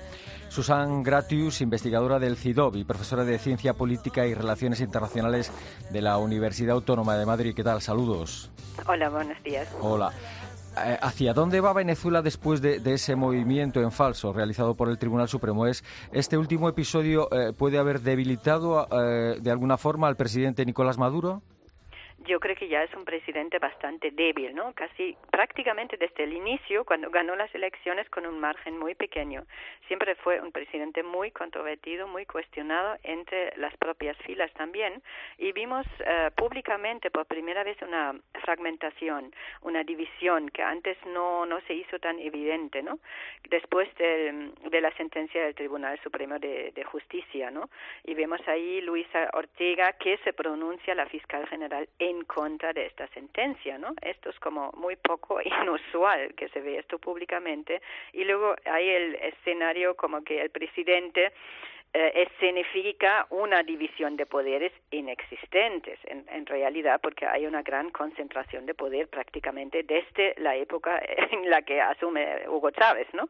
Susan 0.49 1.03
Gratius, 1.03 1.61
investigadora 1.61 2.19
del 2.19 2.39
CIDOB 2.39 2.77
y 2.77 2.85
profesora 2.85 3.27
de 3.27 3.39
Ciencia 3.39 3.75
Política 3.75 4.27
y 4.27 4.33
Relaciones 4.33 4.81
Internacionales 4.81 5.53
de 5.91 6.01
la 6.01 6.17
Universidad 6.17 6.77
Autónoma 6.77 7.19
de 7.19 7.27
Madrid. 7.27 7.55
¿Qué 7.55 7.63
tal? 7.63 7.83
Saludos. 7.83 8.51
Hola, 8.87 9.11
buenos 9.11 9.43
días. 9.43 9.69
Hola. 9.83 10.11
Eh, 10.85 10.99
¿Hacia 11.01 11.33
dónde 11.33 11.61
va 11.61 11.73
Venezuela 11.73 12.21
después 12.21 12.61
de, 12.61 12.81
ese 12.85 13.17
movimiento 13.17 13.81
en 13.81 13.91
falso 13.91 14.33
realizado 14.33 14.75
por 14.75 14.89
el 14.89 14.99
Tribunal 14.99 15.29
Supremo? 15.29 15.67
¿Es 15.67 15.83
este 16.13 16.37
último 16.37 16.69
episodio 16.69 17.29
eh, 17.33 17.53
puede 17.53 17.79
haber 17.79 18.03
debilitado 18.03 18.87
eh, 18.91 19.39
de 19.41 19.51
alguna 19.51 19.79
forma 19.79 20.09
al 20.09 20.17
presidente 20.17 20.67
Nicolás 20.67 20.99
Maduro? 20.99 21.43
Yo 22.27 22.41
creo 22.41 22.57
que 22.57 22.69
ya 22.69 22.83
es 22.83 22.93
un 22.95 23.05
presidente 23.05 23.59
bastante 23.59 24.11
débil, 24.11 24.55
¿no? 24.55 24.73
Casi 24.75 25.17
prácticamente 25.31 25.97
desde 25.97 26.25
el 26.25 26.33
inicio, 26.33 26.85
cuando 26.85 27.11
ganó 27.11 27.37
las 27.37 27.55
elecciones 27.55 28.09
con 28.11 28.27
un 28.27 28.39
margen 28.39 28.79
muy 28.79 28.95
pequeño. 28.95 29.45
Siempre 29.87 30.15
fue 30.17 30.41
un 30.41 30.53
presidente 30.53 31.03
muy 31.03 31.31
controvertido, 31.31 32.09
muy 32.09 32.27
cuestionado 32.27 32.97
entre 33.03 33.57
las 33.57 33.77
propias 33.77 34.17
filas 34.19 34.53
también. 34.55 35.03
Y 35.39 35.53
vimos 35.53 35.87
eh, 36.01 36.31
públicamente 36.37 37.11
por 37.11 37.27
primera 37.27 37.63
vez 37.63 37.81
una 37.83 38.15
fragmentación, 38.43 39.33
una 39.63 39.85
división 39.85 40.49
que 40.51 40.63
antes 40.63 40.97
no, 41.07 41.47
no 41.47 41.61
se 41.63 41.75
hizo 41.75 41.99
tan 41.99 42.19
evidente, 42.19 42.83
¿no? 42.83 42.99
Después 43.49 43.93
de, 43.97 44.51
de 44.71 44.81
la 44.81 44.91
sentencia 44.97 45.45
del 45.45 45.55
Tribunal 45.55 45.99
Supremo 46.03 46.39
de, 46.39 46.73
de 46.73 46.85
Justicia, 46.85 47.51
¿no? 47.51 47.71
Y 48.05 48.15
vemos 48.15 48.41
ahí 48.49 48.81
Luisa 48.81 49.31
Ortega 49.33 49.93
que 49.93 50.19
se 50.19 50.33
pronuncia 50.33 50.95
la 50.95 51.07
fiscal 51.07 51.47
general 51.49 51.89
en 51.99 52.16
en 52.17 52.25
contra 52.25 52.73
de 52.73 52.87
esta 52.87 53.07
sentencia, 53.09 53.79
¿no? 53.79 53.95
Esto 54.03 54.31
es 54.31 54.39
como 54.41 54.73
muy 54.77 54.97
poco 54.97 55.41
inusual 55.63 56.35
que 56.35 56.49
se 56.49 56.61
ve 56.61 56.79
esto 56.79 56.99
públicamente 56.99 57.81
y 58.13 58.25
luego 58.25 58.57
hay 58.65 58.89
el 58.89 59.15
escenario 59.17 59.95
como 59.95 60.23
que 60.23 60.41
el 60.41 60.51
presidente 60.51 61.33
eh, 61.93 62.29
significa 62.41 63.27
una 63.31 63.63
división 63.63 64.17
de 64.17 64.27
poderes 64.27 64.73
inexistentes 64.91 65.99
en, 66.05 66.27
en, 66.29 66.45
realidad 66.45 67.01
porque 67.03 67.27
hay 67.27 67.47
una 67.47 67.63
gran 67.63 67.91
concentración 67.91 68.67
de 68.67 68.75
poder 68.75 69.09
prácticamente 69.09 69.83
desde 69.83 70.35
la 70.39 70.57
época 70.57 71.01
en 71.31 71.49
la 71.49 71.63
que 71.63 71.81
asume 71.81 72.49
Hugo 72.49 72.71
Chávez, 72.71 73.07
¿no? 73.15 73.29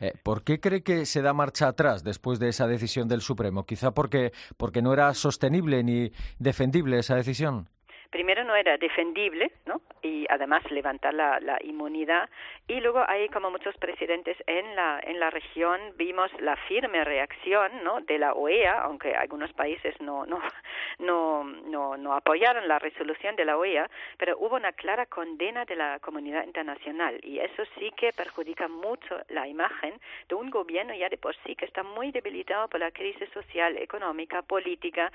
Eh, 0.00 0.14
¿Por 0.22 0.42
qué 0.42 0.60
cree 0.60 0.82
que 0.82 1.06
se 1.06 1.22
da 1.22 1.32
marcha 1.32 1.68
atrás 1.68 2.02
después 2.04 2.38
de 2.38 2.48
esa 2.48 2.66
decisión 2.66 3.08
del 3.08 3.20
Supremo? 3.20 3.64
Quizá 3.66 3.92
porque, 3.92 4.32
porque 4.56 4.82
no 4.82 4.92
era 4.92 5.12
sostenible 5.14 5.82
ni 5.82 6.12
defendible 6.38 6.98
esa 6.98 7.14
decisión 7.14 7.68
primero 8.10 8.44
no 8.44 8.54
era 8.56 8.76
defendible, 8.76 9.52
¿no? 9.66 9.80
Y 10.02 10.26
además 10.28 10.68
levantar 10.70 11.14
la, 11.14 11.58
inmunidad. 11.62 12.28
Y 12.68 12.80
luego 12.80 13.04
hay 13.06 13.28
como 13.28 13.50
muchos 13.50 13.76
presidentes 13.76 14.36
en 14.46 14.74
la, 14.76 15.00
en 15.02 15.20
la 15.20 15.30
región 15.30 15.80
vimos 15.96 16.30
la 16.40 16.56
firme 16.56 17.04
reacción, 17.04 17.84
¿no? 17.84 18.00
De 18.00 18.18
la 18.18 18.32
OEA, 18.32 18.82
aunque 18.82 19.14
algunos 19.14 19.52
países 19.52 19.94
no, 20.00 20.26
no, 20.26 20.40
no, 20.98 21.44
no, 21.44 21.96
no 21.96 22.14
apoyaron 22.14 22.66
la 22.68 22.78
resolución 22.78 23.36
de 23.36 23.44
la 23.44 23.56
OEA, 23.56 23.90
pero 24.18 24.36
hubo 24.38 24.56
una 24.56 24.72
clara 24.72 25.06
condena 25.06 25.64
de 25.64 25.76
la 25.76 25.98
comunidad 26.00 26.44
internacional 26.44 27.18
y 27.22 27.38
eso 27.38 27.62
sí 27.78 27.90
que 27.96 28.12
perjudica 28.12 28.68
mucho 28.68 29.20
la 29.28 29.46
imagen 29.46 29.94
de 30.28 30.34
un 30.34 30.50
gobierno 30.50 30.94
ya 30.94 31.08
de 31.08 31.18
por 31.18 31.34
sí 31.44 31.54
que 31.54 31.64
está 31.64 31.82
muy 31.82 32.10
debilitado 32.10 32.68
por 32.68 32.80
la 32.80 32.90
crisis 32.90 33.28
social, 33.30 33.76
económica, 33.76 34.42
política, 34.42 35.12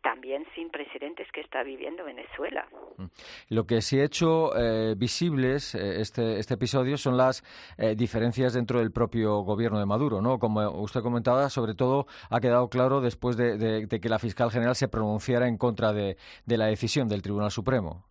también 0.00 0.46
sin 0.54 0.70
precedentes 0.70 1.30
que 1.32 1.40
está 1.40 1.62
viviendo 1.62 2.04
Venezuela. 2.04 2.66
Mm. 2.96 3.06
Lo 3.50 3.64
que 3.64 3.80
sí 3.80 4.00
ha 4.00 4.04
hecho 4.04 4.56
eh, 4.56 4.94
visibles 4.96 5.74
eh, 5.74 6.00
este, 6.00 6.38
este 6.38 6.54
episodio 6.54 6.96
son 6.96 7.16
las 7.16 7.42
eh, 7.78 7.94
diferencias 7.94 8.54
dentro 8.54 8.78
del 8.78 8.92
propio 8.92 9.40
gobierno 9.40 9.78
de 9.78 9.86
Maduro, 9.86 10.20
¿no? 10.20 10.38
Como 10.38 10.60
usted 10.80 11.00
comentaba, 11.02 11.48
sobre 11.50 11.74
todo 11.74 12.06
ha 12.30 12.40
quedado 12.40 12.68
claro 12.68 13.00
después 13.00 13.36
de, 13.36 13.86
que 13.88 14.08
la 14.08 14.18
fiscal 14.18 14.50
general 14.50 14.74
se 14.74 14.88
pronunciara 14.88 15.46
en 15.46 15.58
contra 15.58 15.92
de, 15.92 16.16
de 16.46 16.56
la 16.56 16.66
decisión 16.66 17.08
del 17.08 17.22
Tribunal 17.22 17.50
Supremo. 17.50 18.04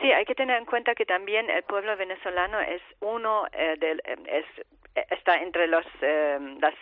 Sí, 0.00 0.10
hay 0.10 0.24
que 0.24 0.34
tener 0.34 0.58
en 0.58 0.66
cuenta 0.66 0.94
que 0.94 1.04
también 1.04 1.48
el 1.48 1.62
pueblo 1.62 1.96
venezolano 1.96 2.60
es 2.60 2.82
uno 3.00 3.44
del, 3.78 4.02
es 4.26 4.44
está 4.94 5.36
entre 5.36 5.66
los, 5.66 5.86
eh, 6.00 6.38
las 6.60 6.74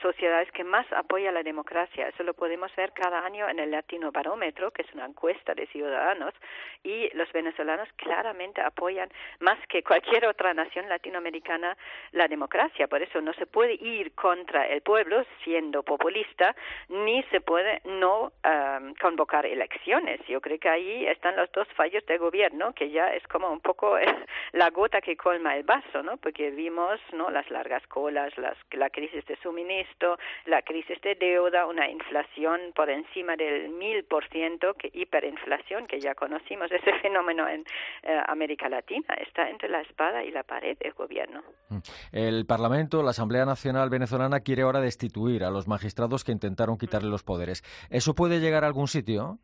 sociedades 0.00 0.50
que 0.52 0.64
más 0.64 0.86
apoya 0.92 1.32
la 1.32 1.42
democracia. 1.42 2.08
Eso 2.08 2.22
lo 2.22 2.34
podemos 2.34 2.74
ver 2.76 2.92
cada 2.92 3.24
año 3.24 3.48
en 3.48 3.58
el 3.58 3.70
Latino 3.70 4.10
Barómetro, 4.10 4.70
que 4.70 4.82
es 4.82 4.92
una 4.94 5.06
encuesta 5.06 5.54
de 5.54 5.66
ciudadanos, 5.66 6.34
y 6.82 7.10
los 7.14 7.30
venezolanos 7.32 7.88
claramente 7.96 8.60
apoyan 8.60 9.10
más 9.40 9.58
que 9.68 9.82
cualquier 9.82 10.26
otra 10.26 10.54
nación 10.54 10.88
latinoamericana 10.88 11.76
la 12.12 12.28
democracia. 12.28 12.88
Por 12.88 13.02
eso 13.02 13.20
no 13.20 13.32
se 13.34 13.46
puede 13.46 13.74
ir 13.74 14.12
contra 14.14 14.66
el 14.66 14.82
pueblo 14.82 15.24
siendo 15.44 15.82
populista, 15.82 16.54
ni 16.88 17.22
se 17.24 17.40
puede 17.40 17.80
no 17.84 18.32
um, 18.44 18.94
convocar 18.94 19.46
elecciones. 19.46 20.20
Yo 20.26 20.40
creo 20.40 20.58
que 20.58 20.68
ahí 20.68 21.06
están 21.06 21.36
los 21.36 21.50
dos 21.52 21.68
fallos 21.74 22.04
de 22.06 22.18
gobierno, 22.18 22.72
que 22.72 22.90
ya 22.90 23.12
es 23.12 23.26
como 23.28 23.50
un 23.50 23.60
poco 23.60 23.98
la 24.52 24.70
gota 24.70 25.00
que 25.00 25.16
colma 25.16 25.56
el 25.56 25.64
vaso, 25.64 26.02
¿no? 26.02 26.16
Porque 26.16 26.50
vimos, 26.50 27.00
¿no? 27.12 27.30
Las 27.30 27.48
largas 27.58 27.86
colas, 27.88 28.36
las, 28.38 28.56
la 28.72 28.88
crisis 28.90 29.24
de 29.26 29.36
suministro, 29.42 30.16
la 30.46 30.62
crisis 30.62 31.00
de 31.02 31.16
deuda, 31.16 31.66
una 31.66 31.88
inflación 31.90 32.72
por 32.74 32.88
encima 32.88 33.34
del 33.36 33.70
mil 33.70 34.04
por 34.04 34.28
ciento, 34.28 34.74
hiperinflación, 34.92 35.86
que 35.86 35.98
ya 36.00 36.14
conocimos 36.14 36.70
ese 36.70 36.92
fenómeno 37.02 37.48
en 37.48 37.64
eh, 38.02 38.20
América 38.26 38.68
Latina, 38.68 39.14
está 39.14 39.48
entre 39.50 39.68
la 39.68 39.80
espada 39.80 40.22
y 40.24 40.30
la 40.30 40.44
pared 40.44 40.78
del 40.78 40.92
gobierno. 40.92 41.42
Mm. 41.68 41.78
El 42.12 42.46
Parlamento, 42.46 43.02
la 43.02 43.10
Asamblea 43.10 43.44
Nacional 43.44 43.90
Venezolana, 43.90 44.40
quiere 44.40 44.62
ahora 44.62 44.80
destituir 44.80 45.42
a 45.42 45.50
los 45.50 45.66
magistrados 45.66 46.22
que 46.22 46.32
intentaron 46.32 46.78
quitarle 46.78 47.10
los 47.10 47.24
poderes. 47.24 47.64
¿Eso 47.90 48.14
puede 48.14 48.38
llegar 48.38 48.62
a 48.62 48.68
algún 48.68 48.86
sitio? 48.86 49.38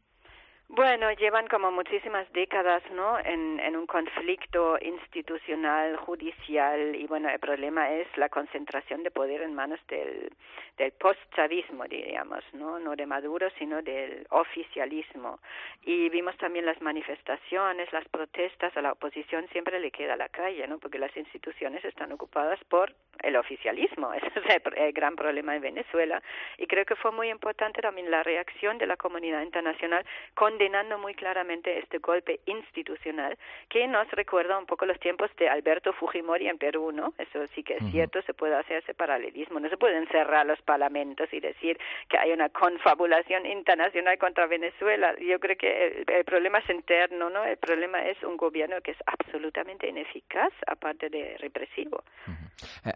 Bueno, 0.68 1.12
llevan 1.12 1.46
como 1.46 1.70
muchísimas 1.70 2.30
décadas, 2.32 2.82
¿no? 2.90 3.18
En, 3.20 3.54
un 3.76 3.86
conflicto 3.86 4.78
institucional, 4.80 5.96
judicial, 5.96 6.96
y 6.96 7.06
bueno, 7.06 7.28
el 7.28 7.38
problema 7.38 7.92
es 7.92 8.06
la 8.16 8.28
concentración 8.28 9.02
de 9.02 9.10
poder 9.10 9.42
en 9.42 9.54
manos 9.54 9.78
del, 9.88 10.32
del 10.78 10.92
post-chavismo, 10.92 11.84
diríamos, 11.84 12.42
¿no? 12.54 12.78
No 12.78 12.96
de 12.96 13.04
Maduro, 13.04 13.50
sino 13.58 13.82
del 13.82 14.26
oficialismo. 14.30 15.38
Y 15.82 16.08
vimos 16.08 16.36
también 16.38 16.66
las 16.66 16.80
manifestaciones, 16.80 17.92
las 17.92 18.08
protestas, 18.08 18.76
a 18.76 18.82
la 18.82 18.92
oposición 18.92 19.46
siempre 19.48 19.78
le 19.80 19.90
queda 19.90 20.16
la 20.16 20.28
calle, 20.28 20.66
¿no? 20.66 20.78
Porque 20.78 20.98
las 20.98 21.14
instituciones 21.16 21.84
están 21.84 22.10
ocupadas 22.12 22.58
por 22.64 22.94
el 23.24 23.36
oficialismo. 23.36 24.12
Ese 24.14 24.26
es 24.26 24.62
el 24.76 24.92
gran 24.92 25.16
problema 25.16 25.54
en 25.56 25.62
Venezuela. 25.62 26.22
Y 26.58 26.66
creo 26.66 26.84
que 26.84 26.96
fue 26.96 27.12
muy 27.12 27.28
importante 27.28 27.82
también 27.82 28.10
la 28.10 28.22
reacción 28.22 28.78
de 28.78 28.86
la 28.86 28.96
comunidad 28.96 29.42
internacional 29.42 30.04
con 30.34 30.54
condenando 30.54 30.98
muy 30.98 31.14
claramente 31.14 31.80
este 31.80 31.98
golpe 31.98 32.38
institucional 32.46 33.36
que 33.68 33.88
nos 33.88 34.08
recuerda 34.12 34.56
un 34.56 34.66
poco 34.66 34.86
los 34.86 35.00
tiempos 35.00 35.28
de 35.36 35.48
Alberto 35.48 35.92
Fujimori 35.92 36.46
en 36.48 36.58
Perú, 36.58 36.92
¿no? 36.92 37.12
Eso 37.18 37.44
sí 37.56 37.64
que 37.64 37.74
es 37.74 37.82
cierto, 37.90 38.22
se 38.22 38.34
puede 38.34 38.54
hacer 38.54 38.76
ese 38.76 38.94
paralelismo, 38.94 39.58
no 39.58 39.68
se 39.68 39.76
pueden 39.76 40.06
cerrar 40.08 40.46
los 40.46 40.62
parlamentos 40.62 41.28
y 41.32 41.40
decir 41.40 41.76
que 42.08 42.18
hay 42.18 42.30
una 42.30 42.50
confabulación 42.50 43.46
internacional 43.46 44.16
contra 44.16 44.46
Venezuela. 44.46 45.12
Yo 45.18 45.40
creo 45.40 45.56
que 45.56 46.04
el, 46.06 46.24
problema 46.24 46.58
es 46.58 46.70
interno, 46.70 47.30
¿no? 47.30 47.44
El 47.44 47.56
problema 47.56 48.04
es 48.04 48.22
un 48.22 48.36
gobierno 48.36 48.80
que 48.80 48.92
es 48.92 48.98
absolutamente 49.06 49.88
ineficaz, 49.88 50.52
aparte 50.68 51.10
de 51.10 51.36
represivo. 51.38 52.04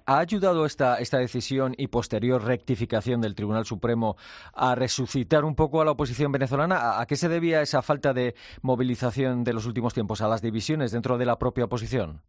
¿Ha 0.06 0.18
ayudado 0.18 0.66
esta, 0.66 0.96
esta 0.96 1.18
decisión 1.18 1.74
y 1.76 1.88
posterior 1.88 2.44
rectificación 2.44 3.20
del 3.20 3.34
Tribunal 3.34 3.64
Supremo 3.64 4.16
a 4.54 4.74
resucitar 4.74 5.44
un 5.44 5.54
poco 5.54 5.80
a 5.80 5.84
la 5.84 5.92
oposición 5.92 6.32
venezolana? 6.32 7.00
¿A 7.00 7.06
qué 7.06 7.16
se 7.16 7.28
debía 7.28 7.62
esa 7.62 7.82
falta 7.82 8.12
de 8.12 8.34
movilización 8.62 9.44
de 9.44 9.52
los 9.52 9.66
últimos 9.66 9.94
tiempos? 9.94 10.20
¿A 10.20 10.28
las 10.28 10.42
divisiones 10.42 10.92
dentro 10.92 11.18
de 11.18 11.26
la 11.26 11.38
propia 11.38 11.64
oposición? 11.64 12.22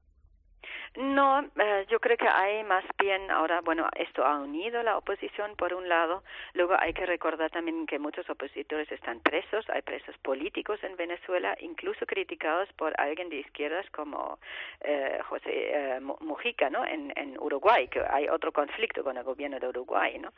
No, 0.96 1.42
eh, 1.60 1.86
yo 1.90 2.00
creo 2.00 2.18
que 2.18 2.28
hay 2.28 2.64
más 2.64 2.84
bien 2.98 3.30
ahora, 3.30 3.62
bueno, 3.62 3.88
esto 3.96 4.26
ha 4.26 4.40
unido 4.40 4.82
la 4.82 4.98
oposición 4.98 5.56
por 5.56 5.74
un 5.74 5.88
lado, 5.88 6.24
luego 6.54 6.76
hay 6.80 6.94
que 6.94 7.06
recordar 7.06 7.52
también 7.52 7.86
que 7.86 8.00
muchos 8.00 8.28
opositores 8.30 8.92
están 8.92 9.20
presos, 9.20 9.70
hay 9.70 9.84
presos 9.84 10.18
políticos 10.18 10.80
en 10.84 10.98
Venezuela, 10.98 11.56
incluso 11.60 12.06
criticados 12.08 12.68
por 12.74 13.00
alguien 13.00 13.30
de 13.30 13.38
izquierdas 13.38 13.86
como 13.92 14.40
eh, 14.82 15.20
José 15.28 15.50
eh, 15.52 16.00
Mujica, 16.00 16.70
¿no? 16.70 16.84
En, 16.86 17.14
en 17.16 17.38
Uruguay, 17.40 17.88
que 17.88 18.02
hay 18.10 18.28
otro 18.28 18.52
conflicto 18.52 19.04
con 19.04 19.16
el 19.16 19.24
gobierno 19.24 19.60
de 19.60 19.68
Uruguay, 19.68 20.18
¿no? 20.18 20.34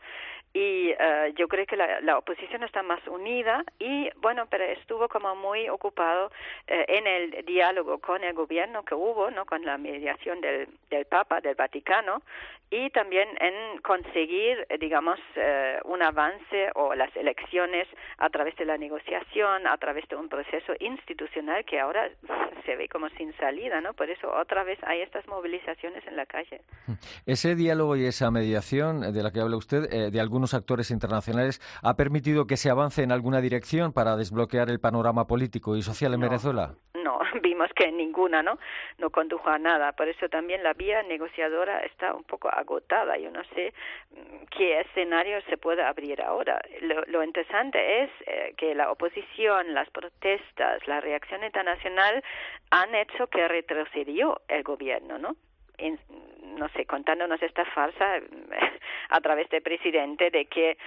Y 0.54 0.90
eh, 1.00 1.34
yo 1.38 1.48
creo 1.48 1.66
que 1.66 1.78
la, 1.78 2.02
la 2.02 2.18
oposición 2.18 2.64
está 2.64 2.84
más 2.84 3.00
unida 3.08 3.64
y, 3.80 4.10
bueno, 4.18 4.48
pero 4.50 4.66
estuvo 4.66 5.08
como 5.08 5.34
muy 5.34 5.70
ocupado 5.70 6.30
eh, 6.68 6.86
en 6.90 7.08
el 7.08 7.46
diálogo 7.46 8.00
con 8.00 8.22
el 8.24 8.34
gobierno 8.34 8.84
que 8.84 8.94
hubo, 8.94 9.32
¿no? 9.32 9.46
Con 9.46 9.64
la 9.64 9.78
mediación 9.78 10.41
del, 10.42 10.68
del 10.90 11.06
Papa, 11.06 11.40
del 11.42 11.56
Vaticano, 11.56 12.22
y 12.74 12.90
también 12.92 13.28
en 13.42 13.82
conseguir, 13.82 14.66
eh, 14.70 14.78
digamos, 14.80 15.20
eh, 15.36 15.78
un 15.84 16.02
avance 16.02 16.70
o 16.76 16.96
las 16.96 17.14
elecciones 17.18 17.86
a 18.18 18.30
través 18.30 18.56
de 18.56 18.64
la 18.66 18.78
negociación, 18.78 19.68
a 19.68 19.78
través 19.78 20.08
de 20.08 20.16
un 20.16 20.30
proceso 20.30 20.74
institucional 20.80 21.66
que 21.66 21.80
ahora 21.82 22.10
se 22.66 22.76
ve 22.78 22.88
como 22.88 23.10
sin 23.10 23.36
salida, 23.38 23.82
¿no? 23.82 23.94
Por 23.94 24.10
eso 24.10 24.32
otra 24.34 24.64
vez 24.64 24.80
hay 24.84 25.02
estas 25.02 25.28
movilizaciones 25.28 26.06
en 26.08 26.16
la 26.16 26.26
calle. 26.26 26.62
Ese 27.26 27.56
diálogo 27.56 27.98
y 27.98 28.06
esa 28.06 28.32
mediación 28.32 29.02
de 29.02 29.22
la 29.24 29.32
que 29.32 29.42
habla 29.42 29.58
usted, 29.58 29.92
eh, 29.92 30.10
de 30.10 30.22
algunos 30.22 30.54
actores 30.54 30.92
internacionales, 30.92 31.60
¿ha 31.84 31.96
permitido 31.96 32.46
que 32.48 32.56
se 32.56 32.70
avance 32.70 33.04
en 33.04 33.12
alguna 33.12 33.42
dirección 33.42 33.92
para 33.92 34.16
desbloquear 34.16 34.70
el 34.70 34.80
panorama 34.80 35.26
político 35.28 35.76
y 35.76 35.82
social 35.82 36.14
en 36.14 36.22
No. 36.22 36.28
Venezuela? 36.28 36.76
vimos 37.42 37.70
que 37.76 37.92
ninguna 37.92 38.42
no 38.44 38.58
no 38.98 39.10
condujo 39.10 39.50
a 39.50 39.58
nada. 39.60 39.92
Por 39.94 40.08
eso 40.08 40.30
también 40.30 40.64
la 40.64 40.74
vía 40.74 41.04
negociadora 41.04 41.80
está 41.82 42.14
un 42.14 42.24
poco 42.24 42.50
agotada. 42.50 43.18
Yo 43.18 43.32
no 43.32 43.44
sé 43.56 43.74
mm, 44.12 44.46
qué 44.56 44.80
escenario 44.82 45.42
se 45.50 45.58
puede 45.58 45.84
abrir 45.84 46.22
ahora. 46.22 46.60
Lo, 46.82 47.02
lo 47.08 47.24
interesante 47.24 48.04
es 48.04 48.10
eh, 48.26 48.54
que 48.58 48.76
la 48.76 48.92
oposición 48.92 49.74
las 49.74 49.90
protestas 49.90 50.86
la 50.88 51.00
reacción 51.02 51.44
internacional 51.44 52.24
han 52.72 52.94
hecho 52.96 53.28
que 53.28 53.48
retrocedió 53.48 54.42
el 54.48 54.64
gobierno 54.64 55.18
no 55.18 55.36
en- 55.78 56.00
no 56.58 56.68
sé, 56.70 56.86
contándonos 56.86 57.42
esta 57.42 57.66
farsa 57.66 58.18
a 59.10 59.22
través 59.22 59.50
del 59.50 59.62
presidente 59.62 60.30
de 60.30 60.46
que 60.46 60.78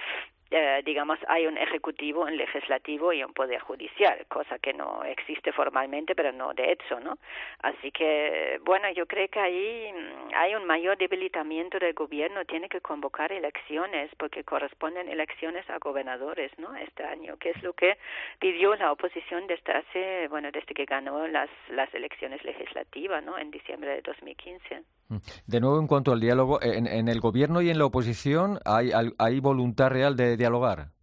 eh, 0.51 0.81
digamos, 0.85 1.17
hay 1.27 1.47
un 1.47 1.57
ejecutivo, 1.57 2.21
un 2.21 2.37
legislativo 2.37 3.11
y 3.11 3.23
un 3.23 3.33
poder 3.33 3.59
judicial, 3.61 4.25
cosa 4.27 4.59
que 4.59 4.73
no 4.73 5.03
existe 5.03 5.51
formalmente, 5.51 6.13
pero 6.15 6.31
no 6.31 6.53
de 6.53 6.71
hecho, 6.71 6.99
¿no? 6.99 7.17
Así 7.63 7.91
que, 7.91 8.59
bueno, 8.63 8.89
yo 8.91 9.07
creo 9.07 9.27
que 9.27 9.39
ahí 9.39 9.91
mm, 9.91 10.35
hay 10.35 10.55
un 10.55 10.65
mayor 10.65 10.97
debilitamiento 10.97 11.79
del 11.79 11.93
gobierno, 11.93 12.45
tiene 12.45 12.69
que 12.69 12.81
convocar 12.81 13.31
elecciones, 13.31 14.11
porque 14.17 14.43
corresponden 14.43 15.09
elecciones 15.09 15.67
a 15.69 15.79
gobernadores, 15.79 16.51
¿no? 16.59 16.75
Este 16.75 17.03
año, 17.03 17.37
que 17.37 17.49
es 17.49 17.63
lo 17.63 17.73
que 17.73 17.97
pidió 18.39 18.75
la 18.75 18.91
oposición 18.91 19.47
desde 19.47 19.73
hace, 19.73 20.27
bueno, 20.27 20.51
desde 20.51 20.73
que 20.73 20.85
ganó 20.85 21.27
las, 21.27 21.49
las 21.69 21.93
elecciones 21.95 22.43
legislativas, 22.43 23.23
¿no? 23.23 23.37
En 23.37 23.49
diciembre 23.49 23.89
de 23.95 24.01
2015. 24.01 24.83
Mm. 25.09 25.17
De 25.47 25.59
nuevo, 25.59 25.79
en 25.79 25.87
cuanto 25.87 26.11
al 26.11 26.19
diálogo, 26.19 26.61
en, 26.61 26.87
en 26.87 27.07
el 27.07 27.19
gobierno 27.21 27.61
y 27.61 27.69
en 27.69 27.77
la 27.77 27.85
oposición, 27.85 28.59
¿hay, 28.65 28.91
hay 29.17 29.39
voluntad 29.39 29.89
real 29.89 30.15
de 30.15 30.37
dialogar? 30.37 30.94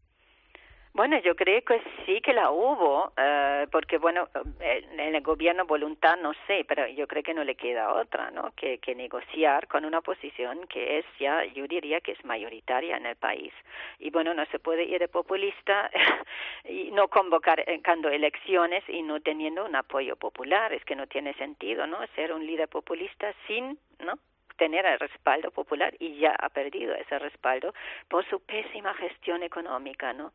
Bueno, 0.94 1.18
yo 1.20 1.34
creo 1.34 1.62
que 1.62 1.80
sí 2.04 2.20
que 2.20 2.34
la 2.34 2.50
hubo, 2.50 3.12
eh, 3.16 3.66
porque 3.72 3.96
bueno, 3.96 4.28
en 4.60 5.14
el 5.14 5.22
gobierno 5.22 5.64
voluntad 5.64 6.18
no 6.18 6.32
sé, 6.46 6.66
pero 6.68 6.86
yo 6.86 7.06
creo 7.08 7.22
que 7.22 7.32
no 7.32 7.44
le 7.44 7.54
queda 7.54 7.94
otra, 7.94 8.30
¿no? 8.30 8.52
Que, 8.56 8.76
que 8.76 8.94
negociar 8.94 9.68
con 9.68 9.86
una 9.86 10.02
posición 10.02 10.66
que 10.66 10.98
es 10.98 11.06
ya, 11.18 11.46
yo 11.46 11.66
diría 11.66 12.02
que 12.02 12.12
es 12.12 12.22
mayoritaria 12.26 12.98
en 12.98 13.06
el 13.06 13.16
país. 13.16 13.54
Y 14.00 14.10
bueno, 14.10 14.34
no 14.34 14.44
se 14.46 14.58
puede 14.58 14.84
ir 14.84 14.98
de 14.98 15.08
populista 15.08 15.90
y 16.68 16.90
no 16.90 17.08
convocando 17.08 18.10
elecciones 18.10 18.84
y 18.86 19.02
no 19.02 19.20
teniendo 19.20 19.64
un 19.64 19.74
apoyo 19.74 20.16
popular, 20.16 20.74
es 20.74 20.84
que 20.84 20.94
no 20.94 21.06
tiene 21.06 21.32
sentido, 21.34 21.86
¿no? 21.86 22.06
Ser 22.14 22.34
un 22.34 22.46
líder 22.46 22.68
populista 22.68 23.32
sin, 23.46 23.78
¿no? 23.98 24.18
Tener 24.62 24.86
el 24.86 25.00
respaldo 25.00 25.50
popular 25.50 25.92
y 25.98 26.18
ya 26.18 26.36
ha 26.38 26.48
perdido 26.48 26.94
ese 26.94 27.18
respaldo 27.18 27.74
por 28.06 28.24
su 28.26 28.38
pésima 28.38 28.94
gestión 28.94 29.42
económica, 29.42 30.12
¿no? 30.12 30.32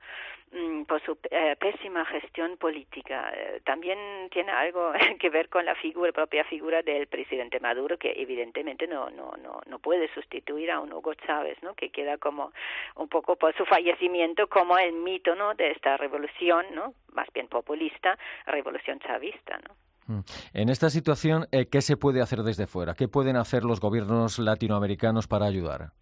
Mm, 0.52 0.84
por 0.84 1.02
su 1.02 1.18
eh, 1.32 1.56
pésima 1.58 2.04
gestión 2.04 2.58
política. 2.58 3.32
Eh, 3.34 3.62
también 3.64 3.98
tiene 4.30 4.52
algo 4.52 4.92
que 5.22 5.30
ver 5.30 5.48
con 5.48 5.64
la 5.64 5.76
figura, 5.76 6.12
propia 6.12 6.44
figura 6.44 6.82
del 6.82 7.08
presidente 7.08 7.62
Maduro, 7.62 7.98
que 7.98 8.12
evidentemente 8.18 8.86
no, 8.86 9.10
no, 9.12 9.32
no, 9.42 9.62
no 9.66 9.80
puede 9.80 10.14
sustituir 10.14 10.72
a 10.72 10.82
un 10.82 10.92
Hugo 10.92 11.14
Chávez, 11.14 11.58
¿no? 11.64 11.74
Que 11.74 11.90
queda 11.90 12.18
como 12.18 12.52
un 12.96 13.08
poco 13.08 13.38
por 13.38 13.56
su 13.56 13.66
fallecimiento 13.66 14.48
como 14.50 14.78
el 14.78 14.92
mito, 14.92 15.36
¿no? 15.36 15.54
De 15.54 15.72
esta 15.72 15.96
revolución, 15.96 16.66
¿no? 16.74 16.94
Más 17.14 17.32
bien 17.34 17.48
populista, 17.48 18.20
revolución 18.46 19.00
chavista, 19.00 19.58
¿no? 19.60 19.87
Mm. 20.08 20.20
En 20.54 20.70
esta 20.70 20.90
situación, 20.90 21.48
eh, 21.52 21.68
¿qué 21.68 21.82
se 21.82 21.98
puede 21.98 22.22
hacer 22.22 22.44
desde 22.44 22.68
fuera? 22.68 22.96
¿Qué 22.96 23.08
pueden 23.08 23.36
hacer 23.36 23.64
los 23.64 23.80
gobiernos 23.80 24.40
latinoamericanos 24.40 25.28
para 25.28 25.46
ayudar? 25.46 25.94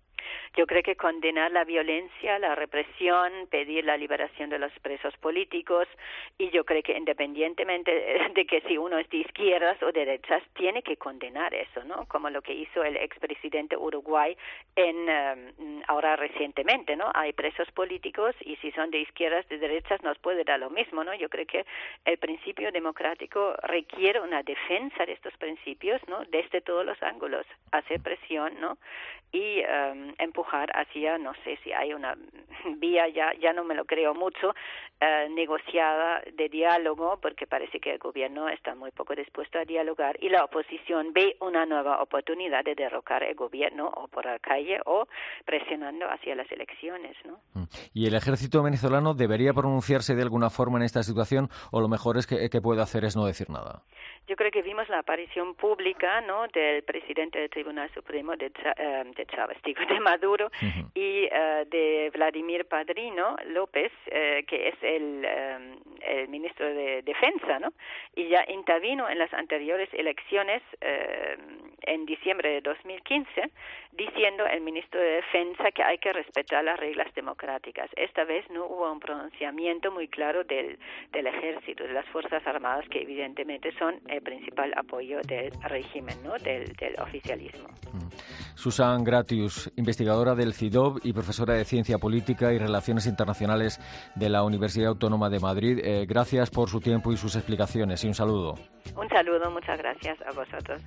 Yo 0.56 0.66
creo 0.66 0.84
que 0.84 0.96
condenar 0.96 1.52
la 1.52 1.66
violencia, 1.66 2.40
la 2.40 2.56
represión, 2.56 3.32
pedir 3.50 3.84
la 3.84 3.98
liberación 3.98 4.50
de 4.50 4.58
los 4.58 4.72
presos 4.80 5.14
políticos 5.18 5.86
y 6.38 6.50
yo 6.50 6.64
creo 6.64 6.82
que 6.82 6.98
independientemente 6.98 7.92
de 8.34 8.46
que 8.46 8.62
si 8.62 8.78
uno 8.78 8.98
es 8.98 9.10
de 9.10 9.18
izquierdas 9.18 9.82
o 9.84 9.92
de 9.92 10.06
derechas, 10.06 10.42
tiene 10.54 10.82
que 10.82 10.96
condenar 10.96 11.54
eso, 11.54 11.84
¿no? 11.84 12.06
Como 12.08 12.30
lo 12.30 12.42
que 12.42 12.54
hizo 12.54 12.84
el 12.86 12.96
expresidente 12.96 13.76
Uruguay 13.76 14.38
en 14.78 14.96
um, 15.10 15.82
ahora 15.88 16.16
recientemente, 16.16 16.96
¿no? 16.96 17.12
Hay 17.14 17.34
presos 17.34 17.70
políticos 17.72 18.34
y 18.40 18.56
si 18.58 18.72
son 18.72 18.92
de 18.92 19.00
izquierdas, 19.00 19.48
de 19.50 19.58
derechas, 19.58 20.02
nos 20.04 20.18
puede 20.20 20.46
dar 20.46 20.60
lo 20.60 20.70
mismo, 20.70 21.04
¿no? 21.04 21.14
Yo 21.16 21.28
creo 21.28 21.46
que 21.46 21.66
el 22.06 22.18
principio 22.18 22.72
democrático 22.72 23.56
requiere 23.64 24.22
una 24.22 24.42
defensa 24.42 25.06
de 25.06 25.14
estos 25.14 25.36
principios, 25.38 26.02
¿no? 26.08 26.24
Desde 26.30 26.62
todos 26.62 26.86
los 26.86 27.02
ángulos, 27.04 27.46
hacer 27.72 28.00
presión, 28.02 28.54
¿no? 28.62 28.78
Y 29.34 29.62
um, 29.64 30.14
empujar 30.18 30.45
hacia, 30.52 31.18
no 31.18 31.34
sé 31.44 31.58
si 31.64 31.72
hay 31.72 31.94
una 31.94 32.16
vía, 32.78 33.08
ya, 33.10 33.34
ya 33.40 33.54
no 33.54 33.64
me 33.64 33.76
lo 33.76 33.86
creo 33.86 34.14
mucho, 34.14 34.50
uh, 34.50 35.34
negociada 35.34 36.22
de 36.34 36.50
diálogo, 36.50 37.20
porque 37.22 37.48
parece 37.48 37.80
que 37.80 37.94
el 37.94 38.00
gobierno 38.00 38.50
está 38.50 38.76
muy 38.76 38.92
poco 38.92 39.16
dispuesto 39.16 39.60
a 39.60 39.66
dialogar 39.66 40.18
y 40.22 40.30
la 40.30 40.44
oposición 40.44 41.14
ve 41.14 41.36
una 41.42 41.66
nueva 41.66 42.02
oportunidad 42.02 42.64
de 42.64 42.76
derrocar 42.76 43.24
el 43.24 43.36
gobierno 43.36 43.88
o 43.88 44.08
por 44.08 44.26
la 44.26 44.40
calle 44.40 44.80
o 44.86 45.08
presionando 45.46 46.10
hacia 46.10 46.36
las 46.36 46.52
elecciones, 46.52 47.16
¿no? 47.26 47.40
¿Y 47.94 48.08
el 48.08 48.16
ejército 48.16 48.64
venezolano 48.64 49.14
debería 49.14 49.54
pronunciarse 49.54 50.16
de 50.16 50.22
alguna 50.22 50.50
forma 50.50 50.78
en 50.78 50.84
esta 50.84 51.04
situación 51.04 51.50
o 51.72 51.82
lo 51.82 51.88
mejor 51.88 52.18
es 52.18 52.28
que, 52.28 52.50
que 52.50 52.62
puede 52.62 52.82
hacer 52.82 53.06
es 53.06 53.16
no 53.16 53.26
decir 53.26 53.50
nada? 53.50 53.84
Yo 54.28 54.36
creo 54.36 54.50
que 54.50 54.64
vimos 54.64 54.90
la 54.90 55.00
aparición 55.00 55.54
pública, 55.54 56.20
¿no? 56.22 56.48
Del 56.48 56.84
presidente 56.84 57.40
del 57.40 57.50
Tribunal 57.50 57.92
Supremo 57.94 58.36
de, 58.36 58.50
Ch 58.50 58.64
de 59.16 59.26
Chávez, 59.28 59.58
digo, 59.64 59.86
de 59.86 60.00
Maduro 60.00 60.48
uh 60.48 60.66
-huh. 60.66 60.92
y 60.96 61.26
uh, 61.26 61.70
de 61.70 62.10
Vladimir 62.12 62.66
Padrino 62.66 63.36
López, 63.48 63.92
eh, 64.08 64.44
que 64.48 64.70
es 64.70 64.76
el, 64.82 65.26
el, 66.02 66.28
ministro 66.30 66.66
de 66.66 67.04
Defensa, 67.04 67.60
¿no? 67.60 67.74
Y 68.16 68.30
ya 68.30 68.44
intervino 68.48 69.08
en 69.10 69.20
las 69.20 69.32
anteriores 69.34 69.90
elecciones 69.94 70.62
eh, 70.82 71.38
en 71.84 72.06
diciembre 72.06 72.50
de 72.50 72.62
2015, 72.62 73.52
diciendo 73.92 74.46
el 74.48 74.62
ministro 74.62 75.00
de 75.00 75.22
Defensa 75.22 75.72
que 75.72 75.84
hay 75.84 75.98
que 76.00 76.12
respetar 76.12 76.64
las 76.64 76.80
reglas 76.80 77.14
democráticas. 77.14 77.90
Esta 77.96 78.24
vez 78.24 78.50
no 78.50 78.66
hubo 78.66 78.92
un 78.92 79.00
pronunciamiento 79.00 79.92
muy 79.92 80.08
claro 80.08 80.44
del, 80.44 80.78
del 81.12 81.28
ejército, 81.28 81.84
de 81.84 81.94
las 81.94 82.06
Fuerzas 82.08 82.46
Armadas, 82.48 82.88
que 82.90 83.02
evidentemente 83.02 83.72
son 83.74 84.02
el 84.16 84.22
principal 84.22 84.74
apoyo 84.78 85.20
del 85.28 85.52
régimen, 85.62 86.18
¿no? 86.24 86.34
del, 86.44 86.74
del 86.74 86.96
oficialismo. 87.00 87.68
Susan 88.56 89.04
Gratius, 89.04 89.72
investigadora 89.76 90.36
del 90.36 90.54
CIDOB 90.54 91.00
y 91.04 91.14
profesora 91.14 91.54
de 91.54 91.66
Ciencia 91.66 91.98
Política 91.98 92.54
y 92.54 92.58
Relaciones 92.58 93.06
Internacionales 93.06 93.80
de 94.16 94.30
la 94.30 94.44
Universidad 94.44 94.90
Autónoma 94.90 95.30
de 95.30 95.40
Madrid. 95.40 95.80
Eh, 95.84 96.06
gracias 96.08 96.50
por 96.50 96.70
su 96.70 96.80
tiempo 96.80 97.12
y 97.12 97.18
sus 97.18 97.36
explicaciones 97.36 98.04
y 98.04 98.08
un 98.08 98.14
saludo. 98.14 98.56
Un 98.96 99.10
saludo, 99.10 99.52
muchas 99.52 99.78
gracias 99.78 100.18
a 100.22 100.32
vosotros. 100.32 100.82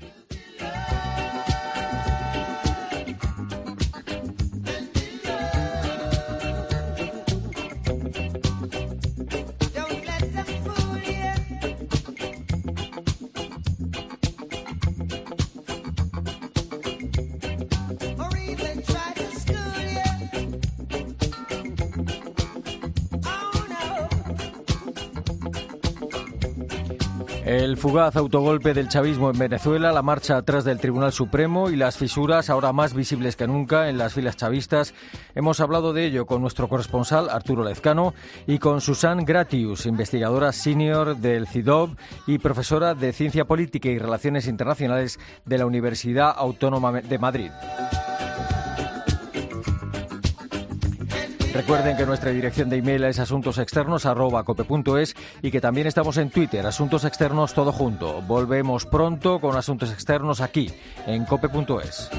El 27.49 27.79
fugaz 27.79 28.15
autogolpe 28.17 28.75
del 28.75 28.91
chavismo 28.91 29.31
en 29.31 29.39
Venezuela, 29.39 29.91
la 29.91 30.03
marcha 30.03 30.37
atrás 30.37 30.67
del 30.67 30.81
Tribunal 30.81 31.15
Supremo 31.15 31.71
y 31.71 31.77
las 31.77 31.97
fisuras 31.97 32.51
ahora 32.51 32.75
más 32.75 32.93
visibles 32.93 33.37
que 33.37 33.47
nunca 33.47 33.89
en 33.89 33.97
las 33.97 34.13
filas 34.13 34.37
chavistas. 34.37 34.93
Hemos 35.35 35.59
hablado 35.61 35.95
de 35.95 36.05
ello 36.05 36.27
con 36.27 36.43
nuestro 36.43 36.69
corresponsal 36.69 37.31
Arturo 37.31 37.65
Lezcano 37.65 38.13
y 38.47 38.59
con 38.59 38.83
Susan 38.83 39.25
Gratius, 39.25 39.87
investigadora 39.87 40.53
senior 40.53 41.17
del 41.17 41.47
CIDOB 41.47 41.97
y 42.27 42.37
profesora 42.37 42.95
de 42.95 43.15
Ciencia 43.15 43.47
Política 43.47 43.89
y 43.89 43.99
Relaciones 43.99 44.47
Internacionales 44.47 45.19
de 45.47 45.57
la 45.57 45.65
Universidad 45.65 46.35
Autónoma 46.37 47.01
de 47.01 47.19
Madrid. 47.19 47.51
Recuerden 51.53 51.97
que 51.97 52.07
nuestra 52.07 52.31
dirección 52.31 52.69
de 52.69 52.77
email 52.77 53.05
es 53.05 53.19
asuntosexternos.cope.es 53.19 55.15
y 55.43 55.51
que 55.51 55.61
también 55.61 55.87
estamos 55.87 56.17
en 56.19 56.31
Twitter, 56.31 56.67
Asuntos 56.67 57.05
Externos 57.05 57.55
Todo 57.55 57.73
Junto. 57.73 58.23
Volvemos 58.23 58.87
pronto 58.87 59.41
con 59.41 59.57
Asuntos 59.57 59.91
Externos 59.93 60.41
aquí, 60.41 60.71
en 61.07 61.25
cope.es. 61.25 62.11